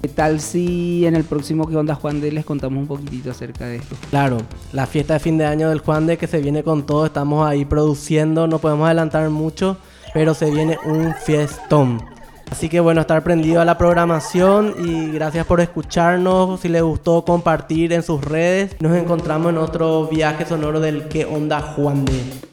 ¿qué 0.04 0.10
tal 0.10 0.41
si 0.41 1.06
en 1.06 1.16
el 1.16 1.24
próximo 1.24 1.66
que 1.66 1.78
onda 1.78 1.95
Juan 1.95 2.20
de 2.20 2.30
les 2.30 2.43
contamos 2.43 2.78
un 2.78 2.88
poquitito 2.88 3.32
acerca 3.32 3.68
de 3.68 3.78
esto? 3.78 3.95
Claro, 4.10 4.38
la 4.74 4.86
fiesta 4.86 5.14
de 5.14 5.22
fin 5.22 5.38
de 5.38 5.45
año 5.45 5.70
del 5.70 5.80
Juan 5.80 6.06
de 6.06 6.18
que 6.18 6.28
se 6.28 6.41
viene 6.41 6.62
con 6.62 6.86
todo, 6.86 7.06
estamos 7.06 7.47
ahí 7.47 7.64
produciendo, 7.64 8.45
no 8.45 8.60
podemos 8.60 8.86
adelantar 8.86 9.30
mucho, 9.30 9.78
pero 10.14 10.34
se 10.34 10.51
viene 10.51 10.78
un 10.84 11.14
fiestón. 11.14 12.01
Así 12.51 12.68
que 12.68 12.82
bueno, 12.82 12.99
estar 12.99 13.24
prendido 13.24 13.62
a 13.62 13.66
la 13.66 13.78
programación 13.78 14.76
y 14.86 15.10
gracias 15.12 15.45
por 15.45 15.62
escucharnos. 15.62 16.60
Si 16.60 16.68
les 16.68 16.84
gustó, 16.84 17.24
compartir 17.24 17.93
en 17.93 18.04
sus 18.04 18.22
redes. 18.22 18.76
Nos 18.82 18.97
encontramos 18.97 19.54
en 19.54 19.58
otro 19.58 20.08
viaje 20.08 20.45
sonoro 20.45 20.82
del 20.82 21.08
que 21.08 21.24
onda 21.24 21.62
Juan 21.62 22.04
de. 22.04 22.53